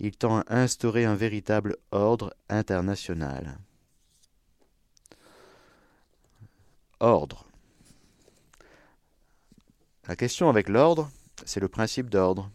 il 0.00 0.16
tend 0.16 0.40
à 0.40 0.44
instaurer 0.48 1.04
un 1.04 1.14
véritable 1.14 1.76
ordre 1.90 2.34
international. 2.48 3.58
Ordre. 7.00 7.46
La 10.06 10.16
question 10.16 10.48
avec 10.48 10.68
l'ordre, 10.68 11.10
c'est 11.44 11.60
le 11.60 11.68
principe 11.68 12.10
d'ordre. 12.10 12.50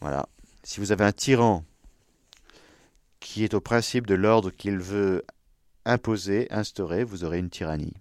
Voilà. 0.00 0.28
Si 0.62 0.80
vous 0.80 0.92
avez 0.92 1.04
un 1.04 1.12
tyran 1.12 1.64
qui 3.20 3.44
est 3.44 3.54
au 3.54 3.60
principe 3.60 4.06
de 4.06 4.14
l'ordre 4.14 4.50
qu'il 4.50 4.78
veut 4.78 5.24
imposer, 5.84 6.46
instaurer, 6.50 7.04
vous 7.04 7.24
aurez 7.24 7.38
une 7.38 7.50
tyrannie. 7.50 7.94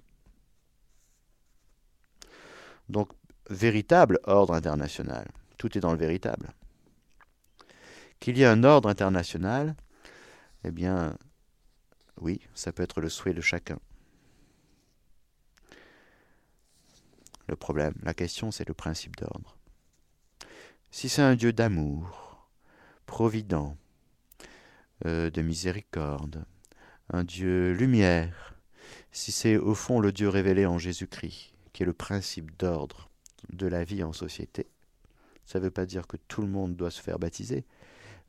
Donc, 2.89 3.09
véritable 3.49 4.19
ordre 4.23 4.53
international. 4.53 5.27
Tout 5.58 5.78
est 5.78 5.82
dans 5.82 5.91
le 5.91 5.97
véritable. 5.97 6.53
Qu'il 8.20 8.38
y 8.38 8.43
ait 8.43 8.47
un 8.47 8.64
ordre 8.64 8.89
international, 8.89 9.76
eh 10.64 10.72
bien, 10.72 11.18
oui, 12.22 12.41
ça 12.53 12.72
peut 12.72 12.84
être 12.84 13.01
le 13.01 13.10
souhait 13.10 13.34
de 13.34 13.41
chacun. 13.41 13.80
Le 17.47 17.56
problème, 17.56 17.93
la 18.01 18.14
question, 18.14 18.51
c'est 18.51 18.68
le 18.68 18.74
principe 18.74 19.18
d'ordre. 19.18 19.58
Si 20.89 21.10
c'est 21.10 21.22
un 21.22 21.36
Dieu 21.36 21.53
d'amour, 21.53 22.49
provident, 23.06 23.78
euh, 25.06 25.30
de 25.30 25.41
miséricorde, 25.41 26.45
un 27.10 27.24
Dieu 27.24 27.74
lumière, 27.74 28.56
si 29.12 29.32
c'est 29.32 29.58
au 29.58 29.76
fond 29.76 29.99
le 29.99 30.12
Dieu 30.12 30.30
révélé 30.30 30.66
en 30.66 30.78
Jésus-Christ, 30.78 31.53
qui 31.74 31.84
est 31.84 31.86
le 31.86 31.93
principe 31.93 32.58
d'ordre 32.58 33.10
de 33.49 33.68
la 33.68 33.84
vie 33.84 34.03
en 34.03 34.14
société, 34.14 34.68
ça 35.45 35.59
ne 35.59 35.65
veut 35.65 35.71
pas 35.71 35.85
dire 35.85 36.07
que 36.07 36.17
tout 36.17 36.41
le 36.41 36.47
monde 36.47 36.75
doit 36.75 36.91
se 36.91 37.01
faire 37.01 37.19
baptiser, 37.19 37.65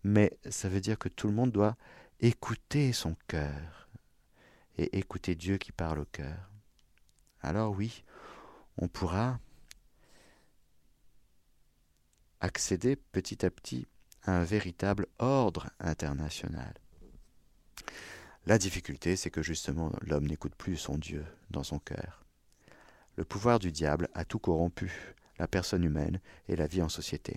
mais 0.04 0.38
ça 0.48 0.68
veut 0.68 0.80
dire 0.80 0.98
que 0.98 1.08
tout 1.08 1.26
le 1.26 1.34
monde 1.34 1.50
doit 1.50 1.76
écouter 2.20 2.92
son 2.92 3.16
cœur 3.28 3.88
et 4.78 4.98
écouter 4.98 5.34
Dieu 5.34 5.58
qui 5.58 5.72
parle 5.72 6.00
au 6.00 6.04
cœur. 6.04 6.50
Alors 7.40 7.74
oui, 7.74 8.04
on 8.78 8.88
pourra 8.88 9.38
accéder 12.40 12.96
petit 12.96 13.44
à 13.44 13.50
petit 13.50 13.86
à 14.22 14.32
un 14.38 14.44
véritable 14.44 15.06
ordre 15.18 15.70
international. 15.80 16.74
La 18.44 18.58
difficulté, 18.58 19.16
c'est 19.16 19.30
que 19.30 19.42
justement 19.42 19.92
l'homme 20.02 20.26
n'écoute 20.26 20.54
plus 20.54 20.76
son 20.76 20.98
Dieu 20.98 21.24
dans 21.50 21.64
son 21.64 21.78
cœur. 21.78 22.24
Le 23.16 23.24
pouvoir 23.24 23.58
du 23.58 23.72
diable 23.72 24.08
a 24.14 24.24
tout 24.24 24.38
corrompu 24.38 25.14
la 25.38 25.46
personne 25.46 25.84
humaine 25.84 26.20
et 26.48 26.56
la 26.56 26.66
vie 26.66 26.82
en 26.82 26.88
société. 26.88 27.36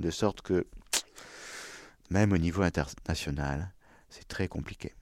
De 0.00 0.10
sorte 0.10 0.42
que, 0.42 0.66
même 2.10 2.32
au 2.32 2.38
niveau 2.38 2.62
international, 2.62 3.72
c'est 4.08 4.28
très 4.28 4.48
compliqué. 4.48 4.94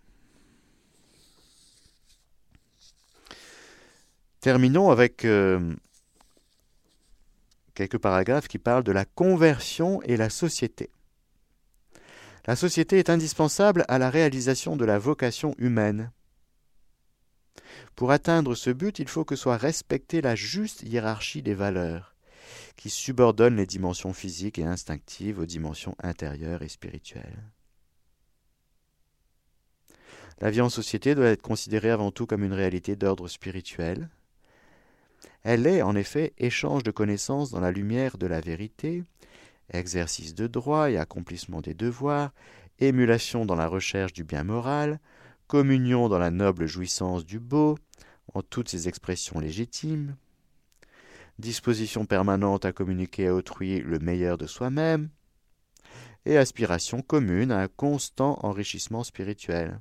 Terminons 4.40 4.90
avec 4.90 5.24
euh, 5.24 5.74
quelques 7.74 7.98
paragraphes 7.98 8.48
qui 8.48 8.58
parlent 8.58 8.84
de 8.84 8.92
la 8.92 9.04
conversion 9.04 10.00
et 10.02 10.16
la 10.16 10.30
société. 10.30 10.90
La 12.46 12.54
société 12.54 12.98
est 12.98 13.10
indispensable 13.10 13.84
à 13.88 13.98
la 13.98 14.08
réalisation 14.08 14.76
de 14.76 14.84
la 14.84 14.98
vocation 14.98 15.54
humaine. 15.58 16.12
Pour 17.96 18.12
atteindre 18.12 18.54
ce 18.54 18.70
but, 18.70 19.00
il 19.00 19.08
faut 19.08 19.24
que 19.24 19.34
soit 19.34 19.56
respectée 19.56 20.20
la 20.20 20.36
juste 20.36 20.82
hiérarchie 20.82 21.42
des 21.42 21.54
valeurs 21.54 22.15
qui 22.76 22.90
subordonne 22.90 23.56
les 23.56 23.66
dimensions 23.66 24.12
physiques 24.12 24.58
et 24.58 24.64
instinctives 24.64 25.38
aux 25.38 25.46
dimensions 25.46 25.96
intérieures 26.02 26.62
et 26.62 26.68
spirituelles. 26.68 27.42
La 30.40 30.50
vie 30.50 30.60
en 30.60 30.68
société 30.68 31.14
doit 31.14 31.28
être 31.28 31.42
considérée 31.42 31.90
avant 31.90 32.10
tout 32.10 32.26
comme 32.26 32.44
une 32.44 32.52
réalité 32.52 32.94
d'ordre 32.94 33.26
spirituel. 33.26 34.10
Elle 35.42 35.66
est, 35.66 35.80
en 35.80 35.96
effet, 35.96 36.34
échange 36.36 36.82
de 36.82 36.90
connaissances 36.90 37.50
dans 37.50 37.60
la 37.60 37.72
lumière 37.72 38.18
de 38.18 38.26
la 38.26 38.40
vérité, 38.40 39.04
exercice 39.72 40.34
de 40.34 40.46
droit 40.46 40.90
et 40.90 40.98
accomplissement 40.98 41.62
des 41.62 41.72
devoirs, 41.72 42.32
émulation 42.78 43.46
dans 43.46 43.54
la 43.54 43.66
recherche 43.66 44.12
du 44.12 44.24
bien 44.24 44.44
moral, 44.44 45.00
communion 45.46 46.08
dans 46.08 46.18
la 46.18 46.30
noble 46.30 46.66
jouissance 46.66 47.24
du 47.24 47.38
beau, 47.38 47.78
en 48.34 48.42
toutes 48.42 48.68
ses 48.68 48.88
expressions 48.88 49.40
légitimes, 49.40 50.16
disposition 51.38 52.06
permanente 52.06 52.64
à 52.64 52.72
communiquer 52.72 53.28
à 53.28 53.34
autrui 53.34 53.80
le 53.80 53.98
meilleur 53.98 54.38
de 54.38 54.46
soi-même, 54.46 55.10
et 56.24 56.36
aspiration 56.36 57.02
commune 57.02 57.52
à 57.52 57.60
un 57.60 57.68
constant 57.68 58.38
enrichissement 58.42 59.04
spirituel. 59.04 59.80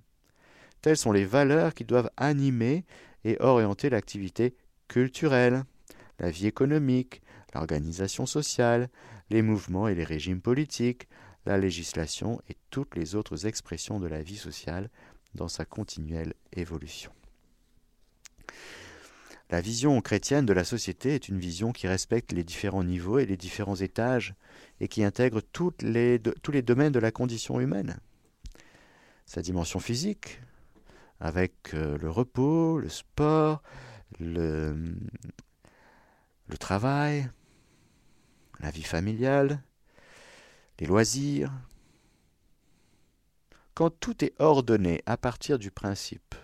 Telles 0.81 0.97
sont 0.97 1.11
les 1.11 1.25
valeurs 1.25 1.73
qui 1.73 1.85
doivent 1.85 2.11
animer 2.17 2.85
et 3.23 3.37
orienter 3.39 3.89
l'activité 3.89 4.55
culturelle, 4.87 5.63
la 6.19 6.29
vie 6.29 6.45
économique, 6.45 7.21
l'organisation 7.55 8.25
sociale, 8.25 8.89
les 9.31 9.41
mouvements 9.41 9.87
et 9.87 9.95
les 9.95 10.03
régimes 10.03 10.41
politiques, 10.41 11.07
la 11.45 11.57
législation 11.57 12.39
et 12.49 12.55
toutes 12.69 12.95
les 12.95 13.15
autres 13.15 13.47
expressions 13.47 13.99
de 13.99 14.07
la 14.07 14.21
vie 14.21 14.37
sociale 14.37 14.89
dans 15.33 15.47
sa 15.47 15.65
continuelle 15.65 16.33
évolution. 16.53 17.14
La 19.51 19.61
vision 19.61 20.01
chrétienne 20.01 20.45
de 20.45 20.53
la 20.53 20.63
société 20.63 21.13
est 21.13 21.29
une 21.29 21.39
vision 21.39 21.71
qui 21.71 21.87
respecte 21.87 22.31
les 22.31 22.43
différents 22.43 22.83
niveaux 22.83 23.19
et 23.19 23.25
les 23.25 23.37
différents 23.37 23.75
étages 23.75 24.33
et 24.79 24.87
qui 24.87 25.03
intègre 25.03 25.41
tous 25.41 25.73
les 25.81 26.19
domaines 26.63 26.91
de 26.91 26.99
la 26.99 27.11
condition 27.11 27.59
humaine. 27.59 27.99
Sa 29.27 29.41
dimension 29.41 29.79
physique, 29.79 30.41
avec 31.19 31.73
euh, 31.73 31.97
le 31.97 32.09
repos, 32.09 32.79
le 32.79 32.89
sport, 32.89 33.61
le 34.19 34.75
travail, 36.59 37.29
la 38.59 38.71
vie 38.71 38.83
familiale, 38.83 39.61
les 40.79 40.87
loisirs. 40.87 41.51
Quand 43.73 43.89
tout 43.89 44.23
est 44.23 44.33
ordonné 44.39 45.01
à 45.05 45.17
partir 45.17 45.59
du 45.59 45.71
principe 45.71 46.35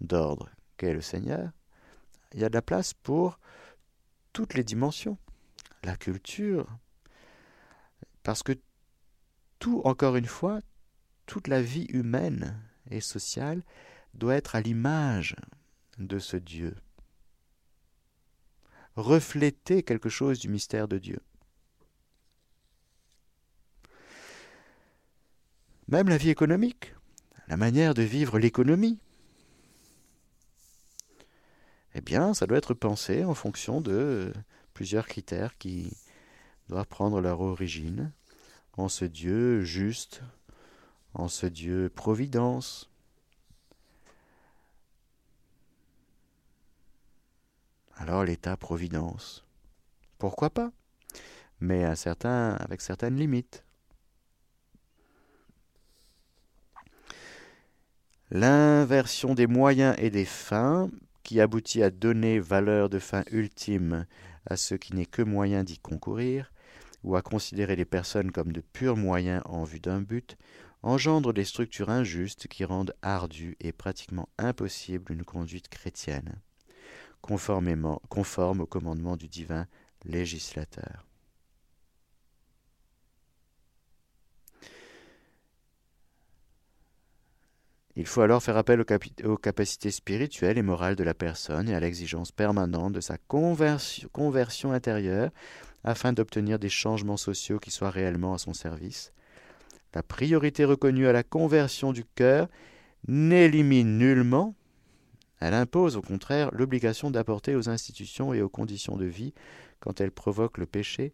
d'ordre 0.00 0.50
qu'est 0.76 0.92
le 0.92 1.00
Seigneur, 1.00 1.50
il 2.34 2.40
y 2.40 2.44
a 2.44 2.48
de 2.48 2.54
la 2.54 2.62
place 2.62 2.94
pour 2.94 3.38
toutes 4.32 4.54
les 4.54 4.64
dimensions. 4.64 5.18
La 5.82 5.96
culture, 5.96 6.66
parce 8.22 8.42
que 8.42 8.52
tout, 9.58 9.80
encore 9.84 10.16
une 10.16 10.26
fois, 10.26 10.60
toute 11.26 11.48
la 11.48 11.62
vie 11.62 11.86
humaine 11.90 12.60
et 12.90 13.00
sociale 13.00 13.62
doit 14.14 14.34
être 14.34 14.56
à 14.56 14.60
l'image 14.60 15.36
de 15.98 16.18
ce 16.18 16.36
Dieu. 16.36 16.76
Refléter 18.96 19.82
quelque 19.82 20.08
chose 20.08 20.38
du 20.38 20.48
mystère 20.48 20.88
de 20.88 20.98
Dieu. 20.98 21.20
Même 25.88 26.08
la 26.08 26.16
vie 26.16 26.30
économique, 26.30 26.94
la 27.48 27.56
manière 27.56 27.94
de 27.94 28.02
vivre 28.02 28.38
l'économie, 28.38 29.00
eh 31.94 32.00
bien, 32.00 32.34
ça 32.34 32.46
doit 32.46 32.58
être 32.58 32.74
pensé 32.74 33.24
en 33.24 33.34
fonction 33.34 33.80
de 33.80 34.32
plusieurs 34.74 35.06
critères 35.06 35.58
qui 35.58 35.92
doivent 36.68 36.86
prendre 36.86 37.20
leur 37.20 37.40
origine 37.40 38.12
en 38.76 38.88
ce 38.88 39.04
Dieu 39.04 39.62
juste, 39.62 40.22
en 41.14 41.28
ce 41.28 41.46
Dieu 41.46 41.90
providence. 41.94 42.88
Alors 47.96 48.24
l'État-providence, 48.24 49.44
pourquoi 50.18 50.50
pas 50.50 50.70
Mais 51.58 51.84
avec 51.84 52.80
certaines 52.80 53.16
limites. 53.16 53.64
L'inversion 58.30 59.34
des 59.34 59.48
moyens 59.48 59.96
et 59.98 60.08
des 60.08 60.24
fins 60.24 60.88
qui 61.22 61.40
aboutit 61.40 61.82
à 61.82 61.90
donner 61.90 62.38
valeur 62.38 62.88
de 62.88 62.98
fin 62.98 63.24
ultime 63.30 64.06
à 64.46 64.56
ce 64.56 64.74
qui 64.74 64.94
n'est 64.94 65.06
que 65.06 65.22
moyen 65.22 65.64
d'y 65.64 65.78
concourir, 65.78 66.52
ou 67.02 67.16
à 67.16 67.22
considérer 67.22 67.76
les 67.76 67.84
personnes 67.84 68.30
comme 68.30 68.52
de 68.52 68.60
purs 68.60 68.96
moyens 68.96 69.42
en 69.44 69.64
vue 69.64 69.80
d'un 69.80 70.00
but, 70.00 70.36
engendre 70.82 71.32
des 71.32 71.44
structures 71.44 71.90
injustes 71.90 72.48
qui 72.48 72.64
rendent 72.64 72.94
ardue 73.02 73.56
et 73.60 73.72
pratiquement 73.72 74.28
impossible 74.38 75.12
une 75.12 75.24
conduite 75.24 75.68
chrétienne, 75.68 76.40
conforme 77.20 78.60
au 78.60 78.66
commandement 78.66 79.16
du 79.16 79.28
divin 79.28 79.66
législateur. 80.04 81.09
Il 88.00 88.06
faut 88.06 88.22
alors 88.22 88.42
faire 88.42 88.56
appel 88.56 88.82
aux, 89.24 89.36
capacités 89.36 89.90
spirituelles 89.90 90.56
et 90.56 90.62
morales 90.62 90.96
de 90.96 91.04
la 91.04 91.12
personne 91.12 91.68
et 91.68 91.74
à 91.74 91.80
l'exigence 91.80 92.32
permanente 92.32 92.94
de 92.94 93.00
sa 93.02 93.18
conversion, 93.18 94.72
intérieure 94.72 95.30
afin 95.84 96.14
d'obtenir 96.14 96.58
des 96.58 96.70
changements 96.70 97.18
sociaux 97.18 97.58
qui 97.58 97.70
soient 97.70 97.90
réellement 97.90 98.32
à 98.32 98.38
son 98.38 98.54
service. 98.54 99.12
La 99.94 100.02
priorité 100.02 100.64
reconnue 100.64 101.08
à 101.08 101.12
la 101.12 101.22
conversion 101.22 101.92
du 101.92 102.06
cœur 102.06 102.48
n'élimine 103.06 103.98
nullement, 103.98 104.54
elle 105.38 105.52
impose 105.52 105.98
au 105.98 106.02
contraire 106.02 106.48
l'obligation 106.54 107.10
d'apporter 107.10 107.54
aux 107.54 107.68
institutions 107.68 108.32
et 108.32 108.40
aux 108.40 108.48
conditions 108.48 108.96
de 108.96 109.04
vie, 109.04 109.34
quand 109.78 110.00
elles 110.00 110.10
provoquent 110.10 110.56
le 110.56 110.64
péché, 110.64 111.12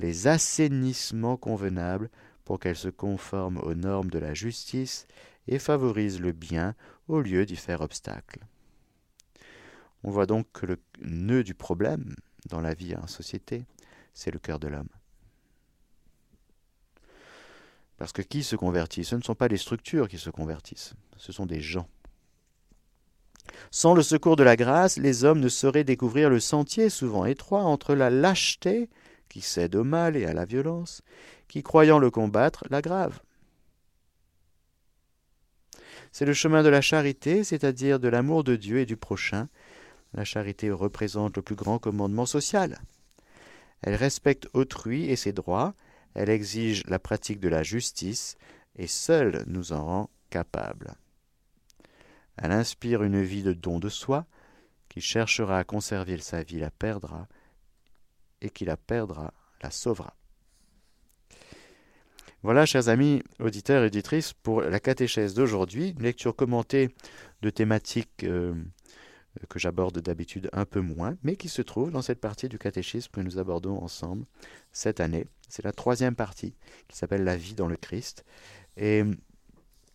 les 0.00 0.26
assainissements 0.26 1.36
convenables 1.36 2.10
pour 2.44 2.58
qu'elles 2.58 2.74
se 2.74 2.88
conforment 2.88 3.58
aux 3.58 3.74
normes 3.74 4.10
de 4.10 4.18
la 4.18 4.34
justice 4.34 5.06
et 5.46 5.58
favorise 5.58 6.20
le 6.20 6.32
bien 6.32 6.74
au 7.08 7.20
lieu 7.20 7.44
d'y 7.46 7.56
faire 7.56 7.80
obstacle. 7.80 8.40
On 10.02 10.10
voit 10.10 10.26
donc 10.26 10.46
que 10.52 10.66
le 10.66 10.78
nœud 11.02 11.44
du 11.44 11.54
problème 11.54 12.14
dans 12.48 12.60
la 12.60 12.74
vie 12.74 12.94
en 12.94 13.06
société, 13.06 13.64
c'est 14.12 14.30
le 14.30 14.38
cœur 14.38 14.58
de 14.58 14.68
l'homme. 14.68 14.88
Parce 17.96 18.12
que 18.12 18.22
qui 18.22 18.42
se 18.42 18.56
convertit? 18.56 19.04
Ce 19.04 19.16
ne 19.16 19.22
sont 19.22 19.34
pas 19.34 19.48
les 19.48 19.56
structures 19.56 20.08
qui 20.08 20.18
se 20.18 20.30
convertissent, 20.30 20.94
ce 21.16 21.32
sont 21.32 21.46
des 21.46 21.60
gens. 21.60 21.88
Sans 23.70 23.94
le 23.94 24.02
secours 24.02 24.36
de 24.36 24.42
la 24.42 24.56
grâce, 24.56 24.96
les 24.98 25.24
hommes 25.24 25.40
ne 25.40 25.48
sauraient 25.48 25.84
découvrir 25.84 26.30
le 26.30 26.40
sentier 26.40 26.90
souvent 26.90 27.24
étroit 27.24 27.62
entre 27.62 27.94
la 27.94 28.10
lâcheté, 28.10 28.90
qui 29.28 29.40
cède 29.40 29.74
au 29.74 29.84
mal 29.84 30.16
et 30.16 30.26
à 30.26 30.34
la 30.34 30.44
violence, 30.44 31.02
qui, 31.48 31.62
croyant 31.62 31.98
le 31.98 32.10
combattre, 32.10 32.64
l'aggrave. 32.70 33.20
C'est 36.14 36.26
le 36.26 36.32
chemin 36.32 36.62
de 36.62 36.68
la 36.68 36.80
charité, 36.80 37.42
c'est-à-dire 37.42 37.98
de 37.98 38.06
l'amour 38.06 38.44
de 38.44 38.54
Dieu 38.54 38.78
et 38.78 38.86
du 38.86 38.96
prochain. 38.96 39.48
La 40.12 40.24
charité 40.24 40.70
représente 40.70 41.34
le 41.34 41.42
plus 41.42 41.56
grand 41.56 41.80
commandement 41.80 42.24
social. 42.24 42.78
Elle 43.82 43.96
respecte 43.96 44.48
autrui 44.52 45.10
et 45.10 45.16
ses 45.16 45.32
droits, 45.32 45.74
elle 46.14 46.30
exige 46.30 46.86
la 46.86 47.00
pratique 47.00 47.40
de 47.40 47.48
la 47.48 47.64
justice, 47.64 48.36
et 48.76 48.86
seule 48.86 49.42
nous 49.48 49.72
en 49.72 49.84
rend 49.84 50.10
capables. 50.30 50.94
Elle 52.36 52.52
inspire 52.52 53.02
une 53.02 53.20
vie 53.20 53.42
de 53.42 53.52
don 53.52 53.80
de 53.80 53.88
soi, 53.88 54.24
qui 54.88 55.00
cherchera 55.00 55.58
à 55.58 55.64
conserver 55.64 56.18
sa 56.18 56.44
vie 56.44 56.60
la 56.60 56.70
perdra, 56.70 57.26
et 58.40 58.50
qui 58.50 58.64
la 58.64 58.76
perdra 58.76 59.34
la 59.64 59.72
sauvera. 59.72 60.14
Voilà, 62.44 62.66
chers 62.66 62.90
amis 62.90 63.22
auditeurs 63.40 63.84
et 63.84 63.86
auditrices, 63.86 64.34
pour 64.34 64.60
la 64.60 64.78
catéchèse 64.78 65.32
d'aujourd'hui, 65.32 65.94
une 65.96 66.02
lecture 66.02 66.36
commentée 66.36 66.90
de 67.40 67.48
thématiques 67.48 68.22
euh, 68.22 68.52
que 69.48 69.58
j'aborde 69.58 69.98
d'habitude 70.00 70.50
un 70.52 70.66
peu 70.66 70.82
moins, 70.82 71.16
mais 71.22 71.36
qui 71.36 71.48
se 71.48 71.62
trouve 71.62 71.90
dans 71.90 72.02
cette 72.02 72.20
partie 72.20 72.50
du 72.50 72.58
catéchisme 72.58 73.10
que 73.12 73.22
nous 73.22 73.38
abordons 73.38 73.82
ensemble 73.82 74.26
cette 74.72 75.00
année. 75.00 75.24
C'est 75.48 75.64
la 75.64 75.72
troisième 75.72 76.14
partie 76.14 76.54
qui 76.86 76.98
s'appelle 76.98 77.24
La 77.24 77.34
vie 77.34 77.54
dans 77.54 77.66
le 77.66 77.76
Christ. 77.76 78.26
Et 78.76 79.04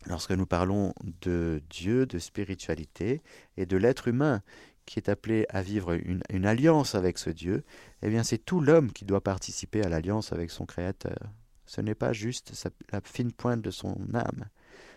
lorsque 0.08 0.32
nous 0.32 0.48
parlons 0.48 0.96
de 1.22 1.62
Dieu, 1.70 2.08
de 2.08 2.18
spiritualité 2.18 3.22
et 3.58 3.68
de 3.68 3.78
l'être 3.78 4.08
humain 4.08 4.42
qui 4.88 4.98
est 4.98 5.08
appelé 5.08 5.46
à 5.50 5.62
vivre 5.62 5.94
une, 5.94 6.24
une 6.32 6.48
alliance 6.48 6.96
avec 6.96 7.20
ce 7.20 7.30
Dieu, 7.30 7.64
eh 8.02 8.10
bien 8.10 8.24
c'est 8.24 8.44
tout 8.44 8.60
l'homme 8.60 8.92
qui 8.92 9.06
doit 9.06 9.22
participer 9.22 9.84
à 9.84 9.90
l'alliance 9.90 10.34
avec 10.34 10.50
son 10.50 10.66
Créateur. 10.66 11.30
Ce 11.70 11.82
n'est 11.82 11.94
pas 11.94 12.14
juste 12.14 12.52
la 12.92 13.00
fine 13.00 13.32
pointe 13.32 13.62
de 13.62 13.70
son 13.70 13.96
âme, 14.16 14.46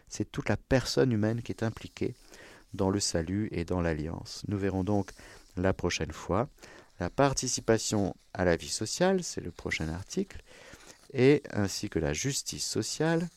c'est 0.09 0.33
toute 0.33 0.49
la 0.49 0.57
personne 0.57 1.13
humaine 1.13 1.43
qui 1.43 1.53
est 1.53 1.63
impliquée 1.63 2.15
dans 2.73 2.89
le 2.89 2.99
salut 2.99 3.51
et 3.53 3.67
dans 3.67 3.83
l'alliance. 3.83 4.43
Nous 4.49 4.57
verrons 4.57 4.83
donc 4.83 5.11
la 5.59 5.75
prochaine 5.75 6.13
fois 6.13 6.49
la 6.99 7.11
participation 7.11 8.17
à 8.33 8.47
la 8.47 8.57
vie 8.57 8.71
sociale, 8.71 9.23
c'est 9.23 9.43
le 9.43 9.51
prochain 9.51 9.91
article, 9.91 10.41
et 11.13 11.43
ainsi 11.51 11.91
que 11.91 11.99
la 11.99 12.15
justice 12.15 12.67
sociale, 12.67 13.29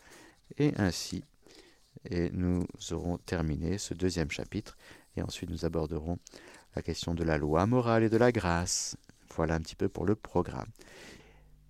et 0.57 0.71
ainsi, 0.77 1.25
et 2.09 2.29
nous 2.29 2.65
aurons 2.91 3.17
terminé 3.17 3.77
ce 3.77 3.93
deuxième 3.93 4.31
chapitre, 4.31 4.77
et 5.17 5.21
ensuite 5.21 5.49
nous 5.49 5.65
aborderons 5.65 6.19
la 6.73 6.81
question 6.81 7.13
de 7.13 7.25
la 7.25 7.37
loi 7.37 7.65
morale 7.65 8.03
et 8.03 8.09
de 8.09 8.17
la 8.17 8.31
grâce. 8.31 8.95
Voilà 9.35 9.55
un 9.55 9.59
petit 9.59 9.75
peu 9.75 9.89
pour 9.89 10.05
le 10.05 10.15
programme. 10.15 10.69